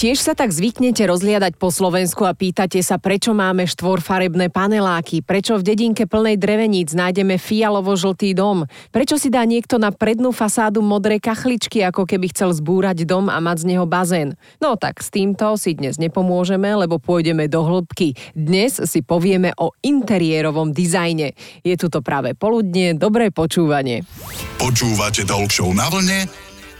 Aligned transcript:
Tiež 0.00 0.16
sa 0.16 0.32
tak 0.32 0.48
zvyknete 0.48 1.04
rozliadať 1.04 1.60
po 1.60 1.68
Slovensku 1.68 2.24
a 2.24 2.32
pýtate 2.32 2.80
sa, 2.80 2.96
prečo 2.96 3.36
máme 3.36 3.68
štvorfarebné 3.68 4.48
paneláky, 4.48 5.20
prečo 5.20 5.60
v 5.60 5.66
dedinke 5.68 6.08
plnej 6.08 6.40
dreveníc 6.40 6.96
nájdeme 6.96 7.36
fialovo-žltý 7.36 8.32
dom, 8.32 8.64
prečo 8.96 9.20
si 9.20 9.28
dá 9.28 9.44
niekto 9.44 9.76
na 9.76 9.92
prednú 9.92 10.32
fasádu 10.32 10.80
modré 10.80 11.20
kachličky, 11.20 11.84
ako 11.84 12.08
keby 12.08 12.32
chcel 12.32 12.48
zbúrať 12.56 13.04
dom 13.04 13.28
a 13.28 13.44
mať 13.44 13.68
z 13.68 13.76
neho 13.76 13.84
bazén. 13.84 14.40
No 14.56 14.80
tak 14.80 15.04
s 15.04 15.12
týmto 15.12 15.60
si 15.60 15.76
dnes 15.76 16.00
nepomôžeme, 16.00 16.80
lebo 16.80 16.96
pôjdeme 16.96 17.44
do 17.52 17.60
hĺbky. 17.60 18.16
Dnes 18.32 18.80
si 18.80 19.04
povieme 19.04 19.52
o 19.60 19.76
interiérovom 19.84 20.72
dizajne. 20.72 21.36
Je 21.60 21.76
tu 21.76 21.92
to 21.92 22.00
práve 22.00 22.32
poludne, 22.32 22.96
dobré 22.96 23.28
počúvanie. 23.28 24.08
Počúvate 24.56 25.28
Talk 25.28 25.52
na 25.76 25.92
vlne 25.92 26.24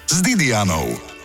s 0.09 0.25
Didianou. 0.25 1.20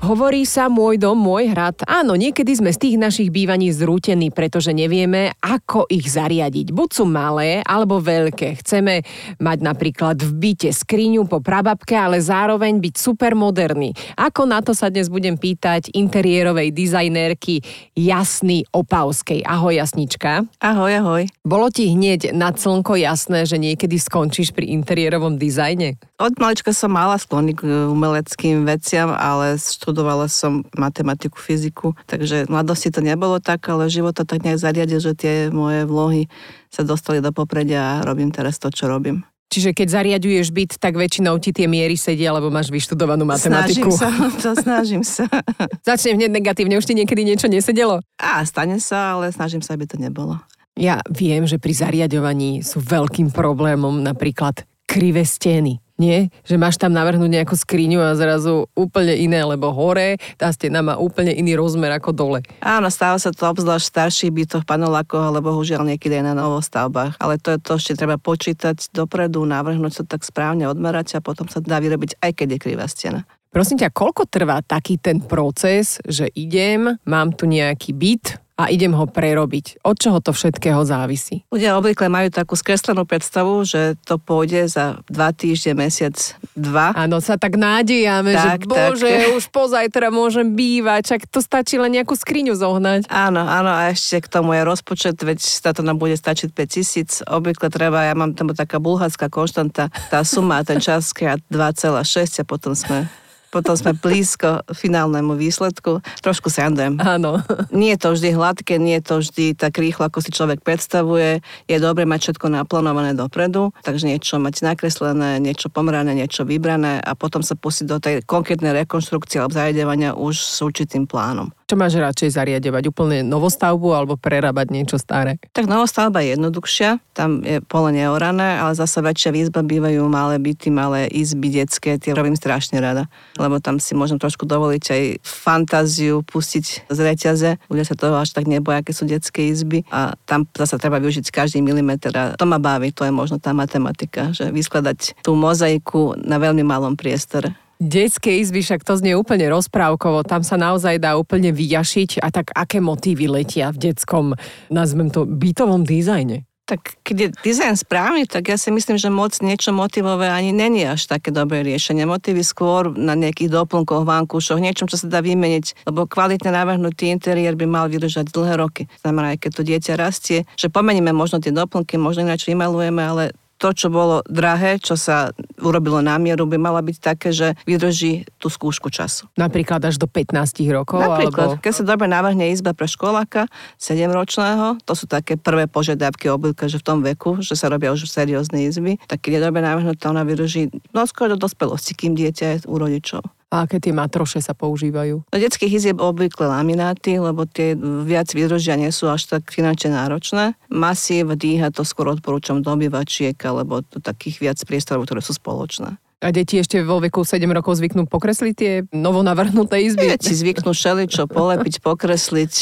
Hovorí 0.00 0.48
sa 0.48 0.72
môj 0.72 0.96
dom, 0.96 1.12
môj 1.12 1.52
hrad. 1.52 1.84
Áno, 1.84 2.16
niekedy 2.16 2.56
sme 2.56 2.72
z 2.72 2.88
tých 2.88 2.96
našich 2.96 3.28
bývaní 3.28 3.68
zrútení, 3.68 4.32
pretože 4.32 4.72
nevieme, 4.72 5.36
ako 5.44 5.84
ich 5.92 6.08
zariadiť. 6.08 6.72
Buď 6.72 6.88
sú 6.88 7.04
malé, 7.04 7.60
alebo 7.68 8.00
veľké. 8.00 8.64
Chceme 8.64 9.04
mať 9.36 9.58
napríklad 9.60 10.16
v 10.24 10.32
byte 10.40 10.72
skriňu 10.72 11.28
po 11.28 11.44
prababke, 11.44 11.92
ale 11.92 12.16
zároveň 12.16 12.80
byť 12.80 12.94
super 12.96 13.36
moderný. 13.36 13.92
Ako 14.16 14.48
na 14.48 14.64
to 14.64 14.72
sa 14.72 14.88
dnes 14.88 15.12
budem 15.12 15.36
pýtať 15.36 15.92
interiérovej 15.92 16.72
dizajnérky 16.72 17.60
Jasný 17.92 18.64
Opavskej. 18.72 19.44
Ahoj, 19.44 19.84
Jasnička. 19.84 20.48
Ahoj, 20.64 20.96
ahoj. 20.96 21.22
Bolo 21.44 21.68
ti 21.68 21.92
hneď 21.92 22.32
na 22.32 22.56
slnko 22.56 22.96
jasné, 22.96 23.44
že 23.44 23.60
niekedy 23.60 24.00
skončíš 24.00 24.56
pri 24.56 24.72
interiérovom 24.80 25.36
dizajne? 25.36 26.00
Od 26.16 26.36
malička 26.40 26.72
som 26.72 26.96
mala 26.96 27.20
sklony 27.20 27.52
k 27.52 27.68
umeleckým 27.88 28.64
veciam, 28.64 29.12
ale 29.12 29.60
študovala 29.90 30.30
som 30.30 30.62
matematiku, 30.78 31.34
fyziku, 31.34 31.98
takže 32.06 32.46
v 32.46 32.52
mladosti 32.54 32.94
to 32.94 33.02
nebolo 33.02 33.42
tak, 33.42 33.66
ale 33.66 33.90
život 33.90 34.14
to 34.14 34.22
tak 34.22 34.46
nejak 34.46 34.62
zariadil, 34.62 35.02
že 35.02 35.18
tie 35.18 35.34
moje 35.50 35.82
vlohy 35.82 36.30
sa 36.70 36.86
dostali 36.86 37.18
do 37.18 37.34
popredia 37.34 37.98
a 37.98 38.06
robím 38.06 38.30
teraz 38.30 38.62
to, 38.62 38.70
čo 38.70 38.86
robím. 38.86 39.26
Čiže 39.50 39.74
keď 39.74 39.88
zariaduješ 39.90 40.54
byt, 40.54 40.78
tak 40.78 40.94
väčšinou 40.94 41.34
ti 41.42 41.50
tie 41.50 41.66
miery 41.66 41.98
sedia, 41.98 42.30
lebo 42.30 42.54
máš 42.54 42.70
vyštudovanú 42.70 43.26
matematiku. 43.26 43.90
Snažím 43.90 43.98
sa, 43.98 44.08
to 44.46 44.50
snažím 44.54 45.02
sa. 45.02 45.26
Začnem 45.90 46.22
hneď 46.22 46.38
negatívne, 46.38 46.78
už 46.78 46.86
ti 46.86 46.94
niekedy 46.94 47.26
niečo 47.26 47.50
nesedelo? 47.50 47.98
Á, 48.14 48.46
stane 48.46 48.78
sa, 48.78 49.18
ale 49.18 49.34
snažím 49.34 49.58
sa, 49.58 49.74
aby 49.74 49.90
to 49.90 49.98
nebolo. 49.98 50.38
Ja 50.78 51.02
viem, 51.10 51.50
že 51.50 51.58
pri 51.58 51.74
zariadovaní 51.74 52.62
sú 52.62 52.78
veľkým 52.78 53.34
problémom 53.34 53.98
napríklad 53.98 54.62
krivé 54.86 55.26
steny. 55.26 55.82
Nie? 56.00 56.32
Že 56.48 56.56
máš 56.56 56.80
tam 56.80 56.96
navrhnúť 56.96 57.28
nejakú 57.28 57.52
skriňu 57.52 58.00
a 58.00 58.16
zrazu 58.16 58.72
úplne 58.72 59.12
iné, 59.20 59.44
lebo 59.44 59.68
hore 59.68 60.16
tá 60.40 60.48
stena 60.48 60.80
má 60.80 60.96
úplne 60.96 61.36
iný 61.36 61.60
rozmer 61.60 61.92
ako 61.92 62.16
dole. 62.16 62.40
Áno, 62.64 62.88
stáva 62.88 63.20
sa 63.20 63.28
to 63.28 63.44
obzvlášť 63.44 63.84
v 63.84 63.92
starších 63.92 64.32
bytoch, 64.32 64.64
panelákoch, 64.64 65.20
alebo 65.20 65.52
bohužiaľ 65.52 65.84
niekedy 65.84 66.24
aj 66.24 66.32
na 66.32 66.34
novostavbách. 66.40 67.20
Ale 67.20 67.36
to 67.36 67.52
je 67.52 67.58
to 67.60 67.76
ešte 67.76 68.00
treba 68.00 68.16
počítať 68.16 68.96
dopredu, 68.96 69.44
navrhnúť 69.44 70.00
sa 70.00 70.04
tak 70.08 70.24
správne 70.24 70.64
odmerať 70.72 71.20
a 71.20 71.24
potom 71.24 71.44
sa 71.52 71.60
dá 71.60 71.76
vyrobiť 71.76 72.16
aj 72.24 72.32
keď 72.32 72.48
je 72.56 72.58
krivá 72.64 72.88
stena. 72.88 73.28
Prosím 73.50 73.82
ťa, 73.82 73.90
koľko 73.90 74.30
trvá 74.30 74.62
taký 74.62 74.94
ten 74.94 75.18
proces, 75.18 75.98
že 76.06 76.30
idem, 76.38 76.96
mám 77.02 77.34
tu 77.34 77.50
nejaký 77.50 77.90
byt, 77.90 78.38
a 78.60 78.68
idem 78.68 78.92
ho 78.92 79.08
prerobiť. 79.08 79.80
Od 79.80 79.96
čoho 79.96 80.20
to 80.20 80.36
všetkého 80.36 80.84
závisí? 80.84 81.48
Ľudia 81.48 81.80
obvykle 81.80 82.12
majú 82.12 82.28
takú 82.28 82.52
skreslenú 82.52 83.08
predstavu, 83.08 83.64
že 83.64 83.96
to 84.04 84.20
pôjde 84.20 84.68
za 84.68 85.00
dva 85.08 85.32
týždne, 85.32 85.80
mesiac, 85.80 86.14
dva. 86.52 86.92
Áno, 86.92 87.24
sa 87.24 87.40
tak 87.40 87.56
nádejame, 87.56 88.36
tak, 88.36 88.68
že 88.68 88.68
bože, 88.68 89.08
tak. 89.08 89.36
už 89.40 89.44
pozajtra 89.48 90.12
môžem 90.12 90.52
bývať, 90.52 91.16
čak 91.16 91.20
to 91.32 91.40
stačí 91.40 91.80
len 91.80 91.96
nejakú 91.96 92.12
skriňu 92.12 92.52
zohnať. 92.52 93.08
Áno, 93.08 93.40
áno, 93.40 93.72
a 93.72 93.88
ešte 93.88 94.28
k 94.28 94.28
tomu 94.28 94.52
je 94.52 94.62
rozpočet, 94.68 95.16
veď 95.16 95.40
sa 95.40 95.72
to 95.72 95.80
nám 95.80 95.96
bude 95.96 96.14
stačiť 96.14 96.52
5000. 96.52 97.24
Obvykle 97.32 97.72
treba, 97.72 98.04
ja 98.04 98.12
mám 98.12 98.36
tam 98.36 98.52
taká 98.52 98.76
bulharská 98.76 99.32
konštanta, 99.32 99.88
tá 100.12 100.20
suma, 100.20 100.60
ten 100.66 100.82
čas 100.82 101.16
2,6 101.16 102.42
a 102.42 102.44
potom 102.44 102.76
sme 102.76 103.08
potom 103.50 103.74
sme 103.74 103.92
blízko 103.98 104.62
finálnemu 104.70 105.34
výsledku. 105.34 105.98
Trošku 106.22 106.48
sandujem. 106.48 106.96
Áno. 107.02 107.42
Nie 107.74 107.98
je 107.98 108.00
to 108.06 108.08
vždy 108.14 108.30
hladké, 108.34 108.78
nie 108.78 109.02
je 109.02 109.04
to 109.04 109.14
vždy 109.20 109.46
tak 109.58 109.76
rýchlo, 109.76 110.06
ako 110.06 110.22
si 110.22 110.30
človek 110.30 110.62
predstavuje. 110.62 111.42
Je 111.66 111.78
dobre 111.82 112.06
mať 112.06 112.30
všetko 112.30 112.46
naplánované 112.46 113.12
dopredu, 113.18 113.74
takže 113.82 114.06
niečo 114.06 114.38
mať 114.38 114.62
nakreslené, 114.62 115.42
niečo 115.42 115.66
pomerané, 115.68 116.14
niečo 116.14 116.46
vybrané 116.46 117.02
a 117.02 117.12
potom 117.18 117.42
sa 117.42 117.58
pustiť 117.58 117.86
do 117.90 117.98
tej 117.98 118.14
konkrétnej 118.22 118.72
rekonštrukcie 118.86 119.42
alebo 119.42 119.58
zariadovania 119.58 120.14
už 120.14 120.38
s 120.38 120.58
určitým 120.62 121.10
plánom. 121.10 121.50
Čo 121.70 121.78
máš 121.78 121.94
radšej 122.02 122.34
zariadovať? 122.34 122.90
Úplne 122.90 123.22
novostavbu 123.30 123.94
alebo 123.94 124.18
prerábať 124.18 124.74
niečo 124.74 124.98
staré? 124.98 125.38
Tak 125.54 125.70
novostavba 125.70 126.18
je 126.18 126.34
jednoduchšia, 126.34 126.98
tam 127.14 127.46
je 127.46 127.62
pole 127.62 127.94
neorané, 127.94 128.58
ale 128.58 128.74
zase 128.74 128.98
väčšia 128.98 129.30
výzba 129.30 129.62
bývajú 129.62 130.02
malé 130.10 130.42
byty, 130.42 130.66
malé 130.66 131.06
izby 131.14 131.62
detské, 131.62 131.94
tie 131.94 132.10
robím 132.10 132.34
strašne 132.34 132.82
rada, 132.82 133.06
lebo 133.38 133.62
tam 133.62 133.78
si 133.78 133.94
môžem 133.94 134.18
trošku 134.18 134.50
dovoliť 134.50 134.84
aj 134.90 135.02
fantáziu 135.22 136.26
pustiť 136.26 136.90
z 136.90 136.98
reťaze. 136.98 137.62
Ľudia 137.70 137.86
sa 137.86 137.94
toho 137.94 138.18
až 138.18 138.34
tak 138.34 138.50
neboja, 138.50 138.82
aké 138.82 138.90
sú 138.90 139.06
detské 139.06 139.46
izby 139.54 139.86
a 139.94 140.18
tam 140.26 140.50
zase 140.50 140.74
treba 140.74 140.98
využiť 140.98 141.30
každý 141.30 141.62
milimeter 141.62 142.10
a 142.18 142.34
to 142.34 142.50
ma 142.50 142.58
baví, 142.58 142.90
to 142.90 143.06
je 143.06 143.14
možno 143.14 143.38
tá 143.38 143.54
matematika, 143.54 144.34
že 144.34 144.50
vyskladať 144.50 145.22
tú 145.22 145.38
mozaiku 145.38 146.18
na 146.18 146.42
veľmi 146.42 146.66
malom 146.66 146.98
priestore. 146.98 147.54
Detské 147.80 148.44
izby, 148.44 148.60
však 148.60 148.84
to 148.84 148.92
znie 149.00 149.16
úplne 149.16 149.48
rozprávkovo, 149.48 150.20
tam 150.20 150.44
sa 150.44 150.60
naozaj 150.60 151.00
dá 151.00 151.16
úplne 151.16 151.48
vyjašiť 151.48 152.20
a 152.20 152.28
tak 152.28 152.52
aké 152.52 152.76
motívy 152.76 153.24
letia 153.24 153.72
v 153.72 153.88
detskom, 153.88 154.36
nazvem 154.68 155.08
to, 155.08 155.24
bytovom 155.24 155.88
dizajne? 155.88 156.44
Tak 156.68 157.00
keď 157.00 157.16
je 157.16 157.28
dizajn 157.50 157.80
správny, 157.80 158.28
tak 158.28 158.52
ja 158.52 158.60
si 158.60 158.68
myslím, 158.68 159.00
že 159.00 159.08
moc 159.08 159.32
niečo 159.40 159.72
motivové 159.72 160.28
ani 160.28 160.52
není 160.52 160.84
až 160.84 161.08
také 161.08 161.32
dobré 161.32 161.64
riešenie. 161.64 162.04
Motívy 162.04 162.44
skôr 162.44 162.92
na 162.92 163.16
nejakých 163.16 163.48
doplnkoch, 163.48 164.04
vankúšoch, 164.04 164.60
niečom, 164.60 164.84
čo 164.84 165.00
sa 165.00 165.08
dá 165.08 165.24
vymeniť, 165.24 165.88
lebo 165.88 166.04
kvalitne 166.04 166.52
navrhnutý 166.52 167.08
interiér 167.10 167.56
by 167.56 167.64
mal 167.64 167.88
vydržať 167.88 168.28
dlhé 168.28 168.60
roky. 168.60 168.92
Znamená, 169.00 169.34
aj 169.34 169.38
keď 169.40 169.50
to 169.56 169.62
dieťa 169.66 169.92
rastie, 169.96 170.38
že 170.54 170.68
pomeníme 170.68 171.16
možno 171.16 171.40
tie 171.40 171.50
doplnky, 171.50 171.96
možno 171.96 172.28
ináč 172.28 172.44
vymalujeme, 172.44 173.02
ale 173.02 173.34
to, 173.60 173.76
čo 173.76 173.92
bolo 173.92 174.24
drahé, 174.24 174.80
čo 174.80 174.96
sa 174.96 175.36
urobilo 175.60 176.00
na 176.00 176.16
mieru, 176.16 176.48
by 176.48 176.56
mala 176.56 176.80
byť 176.80 176.96
také, 176.96 177.28
že 177.30 177.52
vydrží 177.68 178.24
tú 178.40 178.48
skúšku 178.48 178.88
času. 178.88 179.28
Napríklad 179.36 179.84
až 179.84 180.00
do 180.00 180.08
15 180.08 180.32
rokov? 180.72 181.04
Napríklad, 181.04 181.60
alebo... 181.60 181.62
keď 181.62 181.72
sa 181.76 181.84
dobre 181.84 182.08
navrhne 182.08 182.48
izba 182.48 182.72
pre 182.72 182.88
školáka 182.88 183.44
7-ročného, 183.76 184.80
to 184.88 184.92
sú 184.96 185.04
také 185.04 185.36
prvé 185.36 185.68
požiadavky 185.68 186.32
obvykle, 186.32 186.72
že 186.72 186.80
v 186.80 186.86
tom 186.88 186.98
veku, 187.04 187.44
že 187.44 187.52
sa 187.52 187.68
robia 187.68 187.92
už 187.92 188.08
seriózne 188.08 188.64
izby, 188.64 188.96
tak 189.04 189.20
keď 189.20 189.30
je 189.36 189.40
dobre 189.44 189.60
navrhnutá, 189.60 190.08
ona 190.08 190.24
vydrží 190.24 190.72
no 190.96 191.04
skôr 191.04 191.28
do 191.28 191.36
dospelosti, 191.36 191.92
kým 191.92 192.16
dieťa 192.16 192.44
je 192.48 192.56
u 192.64 192.80
rodičov. 192.80 193.20
A 193.50 193.66
aké 193.66 193.82
tie 193.82 193.90
matroše 193.90 194.38
sa 194.38 194.54
používajú? 194.54 195.26
Do 195.26 195.38
detských 195.38 195.74
izieb 195.82 195.98
obvykle 195.98 196.46
lamináty, 196.46 197.18
lebo 197.18 197.50
tie 197.50 197.74
viac 198.06 198.30
vydržia 198.30 198.78
nie 198.78 198.94
sú 198.94 199.10
až 199.10 199.26
tak 199.26 199.50
finančne 199.50 199.90
náročné. 199.90 200.54
Masív, 200.70 201.34
dýha 201.34 201.74
to 201.74 201.82
skôr 201.82 202.14
odporúčam 202.14 202.62
do 202.62 202.70
obyvačiek 202.70 203.34
alebo 203.42 203.82
do 203.82 203.98
takých 203.98 204.38
viac 204.38 204.58
priestorov, 204.62 205.10
ktoré 205.10 205.18
sú 205.18 205.34
spoločné. 205.34 205.98
A 206.20 206.36
deti 206.36 206.60
ešte 206.60 206.84
vo 206.84 207.00
veku 207.00 207.24
7 207.24 207.48
rokov 207.48 207.80
zvyknú 207.80 208.04
pokresliť 208.04 208.54
tie 208.54 208.72
novonavrhnuté 208.92 209.80
izby? 209.80 210.12
Deti 210.12 210.36
zvyknú 210.36 210.76
šeličo 210.76 211.24
polepiť, 211.24 211.80
pokresliť, 211.80 212.52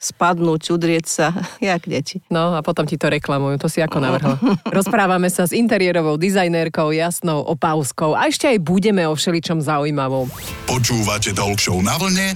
spadnúť, 0.00 0.72
udrieť 0.72 1.04
sa, 1.04 1.26
jak 1.60 1.84
deti. 1.84 2.24
No 2.32 2.56
a 2.56 2.64
potom 2.64 2.88
ti 2.88 2.96
to 2.96 3.12
reklamujú, 3.12 3.60
to 3.60 3.68
si 3.68 3.84
ako 3.84 4.00
navrhol. 4.00 4.40
Rozprávame 4.72 5.28
sa 5.28 5.44
s 5.44 5.52
interiérovou 5.52 6.16
dizajnérkou 6.16 6.96
Jasnou 6.96 7.44
Opavskou 7.44 8.16
a 8.16 8.24
ešte 8.32 8.48
aj 8.48 8.64
budeme 8.64 9.04
o 9.04 9.12
všeličom 9.12 9.60
zaujímavom. 9.60 10.32
Počúvate 10.64 11.36
Talk 11.36 11.60
na 11.84 12.00
vlne 12.00 12.32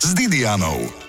s 0.00 0.08
Didianou. 0.16 1.07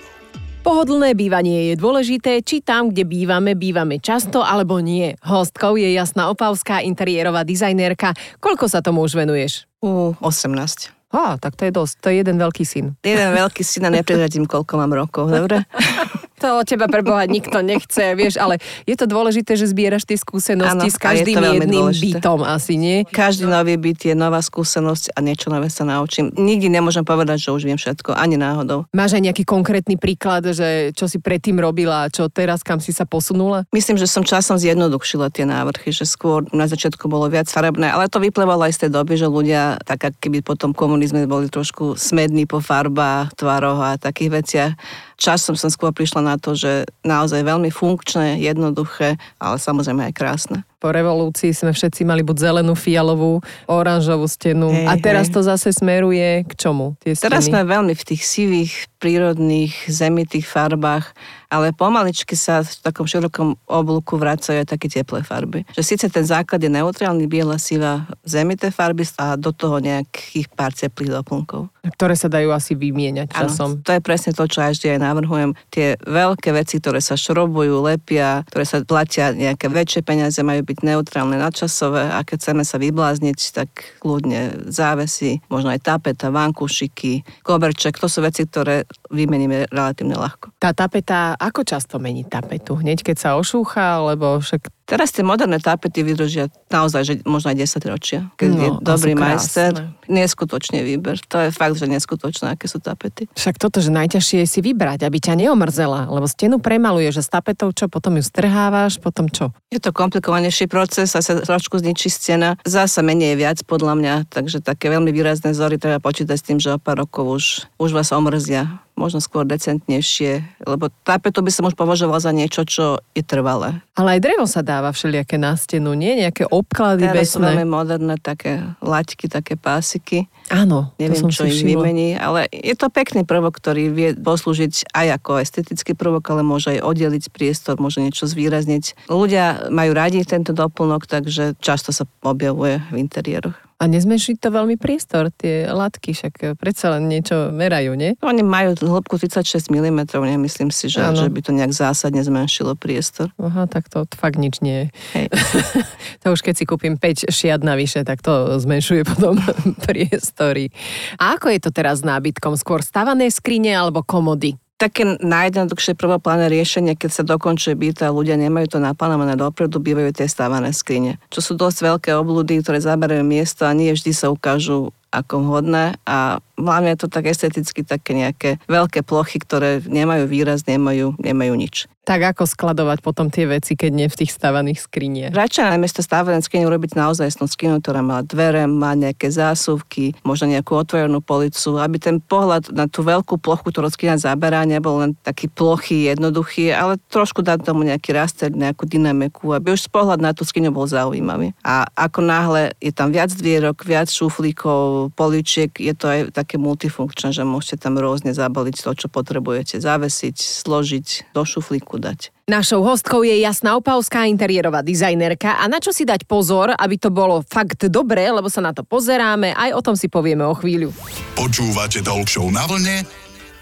Pohodlné 0.70 1.18
bývanie 1.18 1.74
je 1.74 1.82
dôležité, 1.82 2.46
či 2.46 2.62
tam, 2.62 2.94
kde 2.94 3.02
bývame, 3.02 3.58
bývame 3.58 3.98
často 3.98 4.46
alebo 4.46 4.78
nie. 4.78 5.18
Hostkou 5.26 5.82
je 5.82 5.98
Jasná 5.98 6.30
Opavská, 6.30 6.86
interiérová 6.86 7.42
dizajnérka. 7.42 8.14
Koľko 8.38 8.70
sa 8.70 8.86
tomu 8.86 9.02
už 9.02 9.18
venuješ? 9.18 9.66
U 9.82 10.14
18. 10.22 10.94
Á, 11.10 11.42
tak 11.42 11.58
to 11.58 11.66
je 11.66 11.74
dosť, 11.74 11.94
to 12.06 12.08
je 12.14 12.22
jeden 12.22 12.38
veľký 12.38 12.62
syn. 12.70 12.94
Jeden 13.02 13.34
veľký 13.34 13.66
syn 13.66 13.90
a 13.90 13.98
neprezradím, 13.98 14.46
koľko 14.46 14.78
mám 14.78 14.94
rokov, 14.94 15.34
dobre? 15.34 15.66
To 16.40 16.64
od 16.64 16.66
teba 16.66 16.88
preboha 16.88 17.28
nikto 17.28 17.60
nechce, 17.60 18.16
vieš, 18.16 18.40
ale 18.40 18.64
je 18.88 18.96
to 18.96 19.06
dôležité, 19.06 19.60
že 19.60 19.68
zbieraš 19.68 20.08
tie 20.08 20.16
skúsenosti 20.16 20.88
ano, 20.88 20.96
s 20.96 20.98
každým 20.98 21.36
jedným 21.36 21.92
dôležité. 21.92 22.24
bytom 22.24 22.48
asi, 22.48 22.80
nie? 22.80 23.04
Každý 23.04 23.44
nový 23.44 23.76
byt 23.76 24.12
je 24.12 24.16
nová 24.16 24.40
skúsenosť 24.40 25.14
a 25.14 25.20
niečo 25.20 25.52
nové 25.52 25.68
sa 25.68 25.84
naučím. 25.84 26.32
Nikdy 26.32 26.72
nemôžem 26.72 27.04
povedať, 27.04 27.44
že 27.44 27.50
už 27.52 27.68
viem 27.68 27.76
všetko, 27.76 28.16
ani 28.16 28.40
náhodou. 28.40 28.88
Máš 28.96 29.20
aj 29.20 29.28
nejaký 29.28 29.44
konkrétny 29.44 30.00
príklad, 30.00 30.48
že 30.56 30.96
čo 30.96 31.12
si 31.12 31.20
predtým 31.20 31.60
robila 31.60 32.08
a 32.08 32.12
čo 32.12 32.32
teraz, 32.32 32.64
kam 32.64 32.80
si 32.80 32.96
sa 32.96 33.04
posunula? 33.04 33.68
Myslím, 33.76 34.00
že 34.00 34.08
som 34.08 34.24
časom 34.24 34.56
zjednodušila 34.56 35.28
tie 35.36 35.44
návrhy, 35.44 35.92
že 35.92 36.08
skôr 36.08 36.48
na 36.56 36.72
začiatku 36.72 37.12
bolo 37.12 37.28
viac 37.28 37.52
farebné, 37.52 37.92
ale 37.92 38.08
to 38.08 38.24
vyplývalo 38.24 38.64
aj 38.64 38.80
z 38.80 38.80
tej 38.88 38.92
doby, 38.96 39.20
že 39.20 39.28
ľudia, 39.28 39.84
tak 39.84 40.16
keby 40.24 40.40
potom 40.40 40.72
komunizme 40.72 41.28
boli 41.28 41.52
trošku 41.52 42.00
smední 42.00 42.48
po 42.48 42.64
farbách, 42.64 43.36
tvaroch 43.36 43.80
a 43.84 44.00
takých 44.00 44.32
veciach, 44.40 44.74
časom 45.20 45.60
som 45.60 45.68
skôr 45.68 45.92
prišla 45.92 46.24
na 46.24 46.36
to, 46.40 46.56
že 46.56 46.88
naozaj 47.04 47.44
veľmi 47.44 47.70
funkčné, 47.70 48.40
jednoduché, 48.40 49.20
ale 49.38 49.60
samozrejme 49.60 50.08
aj 50.10 50.14
krásne. 50.16 50.60
Po 50.80 50.96
revolúcii 50.96 51.52
sme 51.52 51.76
všetci 51.76 52.08
mali 52.08 52.24
buď 52.24 52.40
zelenú, 52.40 52.72
fialovú, 52.72 53.44
oranžovú 53.68 54.32
stenu. 54.32 54.72
Hey, 54.72 54.88
a 54.88 54.96
teraz 54.96 55.28
hey. 55.28 55.36
to 55.36 55.40
zase 55.44 55.76
smeruje 55.76 56.48
k 56.48 56.54
čomu? 56.56 56.96
Tie 57.04 57.20
teraz 57.20 57.52
sme 57.52 57.68
veľmi 57.68 57.92
v 57.92 58.04
tých 58.16 58.24
sivých, 58.24 58.88
prírodných, 58.96 59.92
zemitých 59.92 60.48
farbách 60.48 61.12
ale 61.50 61.74
pomaličky 61.74 62.38
sa 62.38 62.62
v 62.62 62.70
takom 62.86 63.10
širokom 63.10 63.58
oblúku 63.66 64.22
vracajú 64.22 64.62
aj 64.62 64.70
také 64.70 64.86
teplé 64.86 65.26
farby. 65.26 65.66
Že 65.74 65.84
síce 65.84 66.06
ten 66.06 66.22
základ 66.22 66.62
je 66.62 66.70
neutrálny, 66.70 67.26
biela, 67.26 67.58
siva, 67.58 68.06
zemité 68.22 68.70
farby 68.70 69.02
a 69.18 69.34
do 69.34 69.50
toho 69.50 69.82
nejakých 69.82 70.46
pár 70.54 70.78
teplých 70.78 71.10
doplnkov. 71.10 71.74
Ktoré 71.98 72.14
sa 72.14 72.30
dajú 72.30 72.54
asi 72.54 72.78
vymieňať 72.78 73.34
časom. 73.34 73.82
Ano, 73.82 73.82
to 73.82 73.98
je 73.98 74.02
presne 74.06 74.32
to, 74.38 74.46
čo 74.46 74.62
vždy 74.62 74.94
aj 74.94 75.00
navrhujem. 75.02 75.52
Tie 75.74 75.98
veľké 76.06 76.54
veci, 76.54 76.78
ktoré 76.78 77.02
sa 77.02 77.18
šrobujú, 77.18 77.82
lepia, 77.82 78.46
ktoré 78.54 78.64
sa 78.70 78.78
platia 78.86 79.34
nejaké 79.34 79.66
väčšie 79.74 80.06
peniaze, 80.06 80.38
majú 80.46 80.62
byť 80.70 80.86
neutrálne, 80.86 81.42
nadčasové 81.42 82.14
a 82.14 82.22
keď 82.22 82.38
chceme 82.38 82.62
sa 82.62 82.78
vyblázniť, 82.78 83.40
tak 83.58 83.98
kľudne 83.98 84.70
závesy, 84.70 85.42
možno 85.50 85.74
aj 85.74 85.82
tapeta, 85.82 86.30
vankúšiky, 86.30 87.26
koberček, 87.42 87.98
to 87.98 88.06
sú 88.06 88.22
veci, 88.22 88.46
ktoré 88.46 88.86
vymeníme 89.10 89.70
relatívne 89.74 90.16
ľahko. 90.16 90.54
Tá 90.62 90.72
tapeta 90.72 91.36
ako 91.36 91.66
často 91.66 91.98
mení 91.98 92.26
tapetu? 92.26 92.78
Hneď 92.78 93.02
keď 93.02 93.18
sa 93.18 93.30
ošúcha, 93.36 94.02
alebo 94.02 94.40
však 94.40 94.70
Teraz 94.90 95.14
tie 95.14 95.22
moderné 95.22 95.62
tapety 95.62 96.02
vydržia 96.02 96.50
naozaj, 96.74 97.02
že 97.06 97.14
možno 97.22 97.54
aj 97.54 97.62
10 97.62 97.94
ročia. 97.94 98.20
Keď 98.42 98.50
no, 98.50 98.58
je 98.58 98.70
dobrý 98.82 99.14
majster, 99.14 99.94
neskutočný 100.10 100.82
výber. 100.82 101.22
To 101.30 101.46
je 101.46 101.54
fakt, 101.54 101.78
že 101.78 101.86
neskutočné, 101.86 102.58
aké 102.58 102.66
sú 102.66 102.82
tapety. 102.82 103.30
Však 103.38 103.62
toto, 103.62 103.86
že 103.86 103.94
najťažšie 103.94 104.42
je 104.42 104.48
si 104.50 104.60
vybrať, 104.66 105.06
aby 105.06 105.22
ťa 105.22 105.46
neomrzela, 105.46 106.10
lebo 106.10 106.26
stenu 106.26 106.58
premaluje, 106.58 107.14
že 107.14 107.22
s 107.22 107.30
tapetou 107.30 107.70
čo, 107.70 107.86
potom 107.86 108.18
ju 108.18 108.26
strhávaš, 108.26 108.98
potom 108.98 109.30
čo? 109.30 109.54
Je 109.70 109.78
to 109.78 109.94
komplikovanejší 109.94 110.66
proces 110.66 111.14
sa 111.14 111.22
trošku 111.22 111.78
zničí 111.78 112.10
stena. 112.10 112.58
Zasa 112.66 113.06
menej 113.06 113.38
je 113.38 113.42
viac 113.46 113.58
podľa 113.70 113.94
mňa, 113.94 114.14
takže 114.34 114.66
také 114.66 114.90
veľmi 114.90 115.14
výrazné 115.14 115.54
vzory 115.54 115.78
treba 115.78 116.02
počítať 116.02 116.34
s 116.34 116.46
tým, 116.50 116.58
že 116.58 116.74
o 116.74 116.82
pár 116.82 117.06
rokov 117.06 117.26
už, 117.30 117.46
už 117.78 117.94
vás 117.94 118.10
omrzia 118.10 118.82
možno 119.00 119.24
skôr 119.24 119.48
decentnejšie, 119.48 120.60
lebo 120.68 120.92
tapetu 121.08 121.40
by 121.40 121.52
som 121.56 121.64
už 121.72 121.80
považoval 121.80 122.20
za 122.20 122.36
niečo, 122.36 122.68
čo 122.68 123.00
je 123.16 123.24
trvalé. 123.24 123.80
Ale 123.96 124.20
aj 124.20 124.24
drevo 124.28 124.44
sa 124.44 124.60
dáva 124.60 124.92
všelijaké 124.92 125.40
na 125.40 125.56
stenu, 125.56 125.96
nie? 125.96 126.20
Nejaké 126.20 126.44
obklady 126.52 127.08
Teraz 127.08 127.32
sú 127.32 127.40
veľmi 127.40 127.64
moderné 127.64 128.20
také 128.20 128.60
laťky, 128.84 129.32
také 129.32 129.56
pásiky. 129.56 130.28
Áno, 130.52 130.92
Neviem, 131.00 131.16
to 131.16 131.32
som 131.32 131.32
čo 131.32 131.48
ich 131.48 131.64
vymení, 131.64 132.20
ale 132.20 132.52
je 132.52 132.76
to 132.76 132.92
pekný 132.92 133.24
prvok, 133.24 133.56
ktorý 133.56 133.88
vie 133.94 134.10
poslúžiť 134.18 134.92
aj 134.92 135.08
ako 135.22 135.40
estetický 135.40 135.96
prvok, 135.96 136.26
ale 136.34 136.42
môže 136.44 136.76
aj 136.76 136.84
oddeliť 136.84 137.24
priestor, 137.32 137.78
môže 137.80 138.04
niečo 138.04 138.26
zvýrazniť. 138.26 139.08
Ľudia 139.08 139.70
majú 139.72 139.92
radi 139.94 140.26
tento 140.26 140.52
doplnok, 140.52 141.06
takže 141.06 141.56
často 141.62 141.94
sa 141.94 142.04
objavuje 142.26 142.82
v 142.90 142.96
interiéroch. 142.98 143.69
A 143.80 143.88
nezmenší 143.88 144.36
to 144.36 144.52
veľmi 144.52 144.76
priestor, 144.76 145.32
tie 145.32 145.64
látky, 145.72 146.12
však 146.12 146.60
predsa 146.60 146.92
len 146.92 147.08
niečo 147.08 147.48
merajú, 147.56 147.96
nie? 147.96 148.20
Oni 148.20 148.44
majú 148.44 148.76
hĺbku 148.76 149.16
36 149.16 149.72
mm, 149.72 150.04
nemyslím 150.20 150.68
si, 150.68 150.92
že, 150.92 151.00
že 151.00 151.32
by 151.32 151.40
to 151.40 151.56
nejak 151.56 151.72
zásadne 151.72 152.20
zmenšilo 152.20 152.76
priestor. 152.76 153.32
Aha, 153.40 153.72
tak 153.72 153.88
to 153.88 154.04
fakt 154.20 154.36
nič 154.36 154.60
nie 154.60 154.92
je. 155.16 155.32
to 156.28 156.36
už 156.36 156.44
keď 156.44 156.60
si 156.60 156.68
kúpim 156.68 157.00
5 157.00 157.32
šiat 157.32 157.64
navyše, 157.64 158.04
tak 158.04 158.20
to 158.20 158.60
zmenšuje 158.60 159.08
potom 159.08 159.40
priestory. 159.88 160.76
A 161.16 161.40
ako 161.40 161.48
je 161.48 161.60
to 161.64 161.72
teraz 161.72 162.04
s 162.04 162.08
nábytkom? 162.08 162.60
Skôr 162.60 162.84
stavané 162.84 163.32
skrine 163.32 163.72
alebo 163.72 164.04
komody? 164.04 164.60
Také 164.80 165.20
najjednoduchšie 165.20 166.00
prvopláne 166.00 166.48
riešenie, 166.48 166.96
keď 166.96 167.12
sa 167.12 167.24
dokončuje 167.28 167.76
byt 167.76 168.08
a 168.08 168.16
ľudia 168.16 168.40
nemajú 168.40 168.72
to 168.72 168.80
naplánované 168.80 169.36
dopredu, 169.36 169.84
bývajú 169.84 170.16
tie 170.16 170.32
stávané 170.32 170.72
skrine, 170.72 171.20
čo 171.28 171.44
sú 171.44 171.60
dosť 171.60 171.84
veľké 171.84 172.10
oblúdy, 172.16 172.64
ktoré 172.64 172.80
zaberajú 172.80 173.20
miesto 173.28 173.68
a 173.68 173.76
nie 173.76 173.92
vždy 173.92 174.16
sa 174.16 174.32
ukážu 174.32 174.96
ako 175.12 175.42
vhodné 175.42 175.98
a 176.06 176.40
hlavne 176.56 176.94
je 176.94 177.00
to 177.02 177.08
tak 177.12 177.28
esteticky 177.28 177.82
také 177.82 178.14
nejaké 178.14 178.50
veľké 178.70 179.02
plochy, 179.02 179.42
ktoré 179.42 179.82
nemajú 179.84 180.30
výraz, 180.30 180.64
nemajú, 180.70 181.18
nemajú 181.20 181.54
nič. 181.60 181.90
Tak 182.10 182.34
ako 182.34 182.50
skladovať 182.50 183.06
potom 183.06 183.30
tie 183.30 183.46
veci, 183.46 183.78
keď 183.78 183.92
nie 183.94 184.10
v 184.10 184.26
tých 184.26 184.34
stávaných 184.34 184.82
skriniach? 184.90 185.30
Radšej 185.30 185.78
namiesto 185.78 186.02
stávanej 186.02 186.42
skrine 186.42 186.66
urobiť 186.66 186.98
naozaj 186.98 187.38
skrinu, 187.38 187.86
ktorá 187.86 188.02
má 188.02 188.26
dvere, 188.26 188.66
má 188.66 188.98
nejaké 188.98 189.30
zásuvky, 189.30 190.18
možno 190.26 190.50
nejakú 190.50 190.74
otvorenú 190.74 191.22
policu, 191.22 191.78
aby 191.78 192.02
ten 192.02 192.18
pohľad 192.18 192.74
na 192.74 192.90
tú 192.90 193.06
veľkú 193.06 193.38
plochu, 193.38 193.70
ktorú 193.70 193.94
skrina 193.94 194.18
zaberá, 194.18 194.66
nebol 194.66 195.06
len 195.06 195.14
taký 195.22 195.54
plochý, 195.54 196.10
jednoduchý, 196.10 196.74
ale 196.74 196.98
trošku 197.14 197.46
dať 197.46 197.62
tomu 197.62 197.86
nejaký 197.86 198.10
raster, 198.10 198.50
nejakú 198.50 198.90
dynamiku, 198.90 199.54
aby 199.54 199.78
už 199.78 199.94
pohľad 199.94 200.18
na 200.18 200.34
tú 200.34 200.42
skriňu 200.42 200.74
bol 200.74 200.90
zaujímavý. 200.90 201.54
A 201.62 201.86
ako 201.94 202.26
náhle 202.26 202.74
je 202.82 202.90
tam 202.90 203.14
viac 203.14 203.30
dvierok, 203.30 203.86
viac 203.86 204.10
šuflíkov, 204.10 205.14
poličiek, 205.14 205.70
je 205.78 205.94
to 205.94 206.10
aj 206.10 206.20
také 206.34 206.58
multifunkčné, 206.58 207.38
že 207.38 207.46
môžete 207.46 207.86
tam 207.86 208.02
rôzne 208.02 208.34
zabaliť 208.34 208.82
to, 208.82 208.98
čo 208.98 209.08
potrebujete, 209.14 209.78
zavesiť, 209.78 210.66
složiť, 210.66 211.38
do 211.38 211.46
šuflíku 211.46 211.99
dať. 212.00 212.34
Našou 212.50 212.82
hostkou 212.82 213.22
je 213.22 213.38
Jasná 213.44 213.78
Opavská 213.78 214.26
interiérová 214.26 214.82
dizajnerka 214.82 215.62
a 215.62 215.70
na 215.70 215.78
čo 215.78 215.94
si 215.94 216.08
dať 216.08 216.26
pozor, 216.26 216.74
aby 216.74 216.96
to 216.98 217.14
bolo 217.14 217.46
fakt 217.46 217.86
dobré, 217.92 218.32
lebo 218.34 218.50
sa 218.50 218.64
na 218.64 218.74
to 218.74 218.82
pozeráme, 218.82 219.54
aj 219.54 219.70
o 219.78 219.82
tom 219.86 219.94
si 219.94 220.10
povieme 220.10 220.48
o 220.48 220.58
chvíľu. 220.58 220.90
Počúvate 221.38 222.02
Talk 222.02 222.26
na 222.50 222.66
vlne 222.66 223.06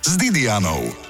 s 0.05 0.15
Didianou. 0.15 1.07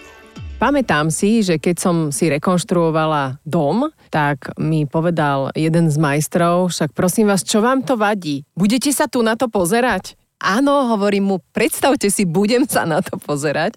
Pamätám 0.57 1.13
si, 1.13 1.45
že 1.45 1.61
keď 1.61 1.75
som 1.77 1.95
si 2.09 2.33
rekonštruovala 2.33 3.37
dom, 3.45 3.93
tak 4.09 4.57
mi 4.57 4.89
povedal 4.89 5.53
jeden 5.53 5.93
z 5.93 6.01
majstrov, 6.01 6.73
však 6.73 6.97
prosím 6.97 7.29
vás, 7.29 7.45
čo 7.45 7.61
vám 7.61 7.85
to 7.85 7.93
vadí? 7.93 8.41
Budete 8.57 8.89
sa 8.89 9.05
tu 9.05 9.21
na 9.21 9.37
to 9.37 9.53
pozerať? 9.53 10.17
Áno, 10.37 10.93
hovorím 10.93 11.25
mu, 11.33 11.35
predstavte 11.49 12.13
si, 12.13 12.21
budem 12.21 12.69
sa 12.69 12.85
na 12.85 13.01
to 13.01 13.17
pozerať, 13.17 13.73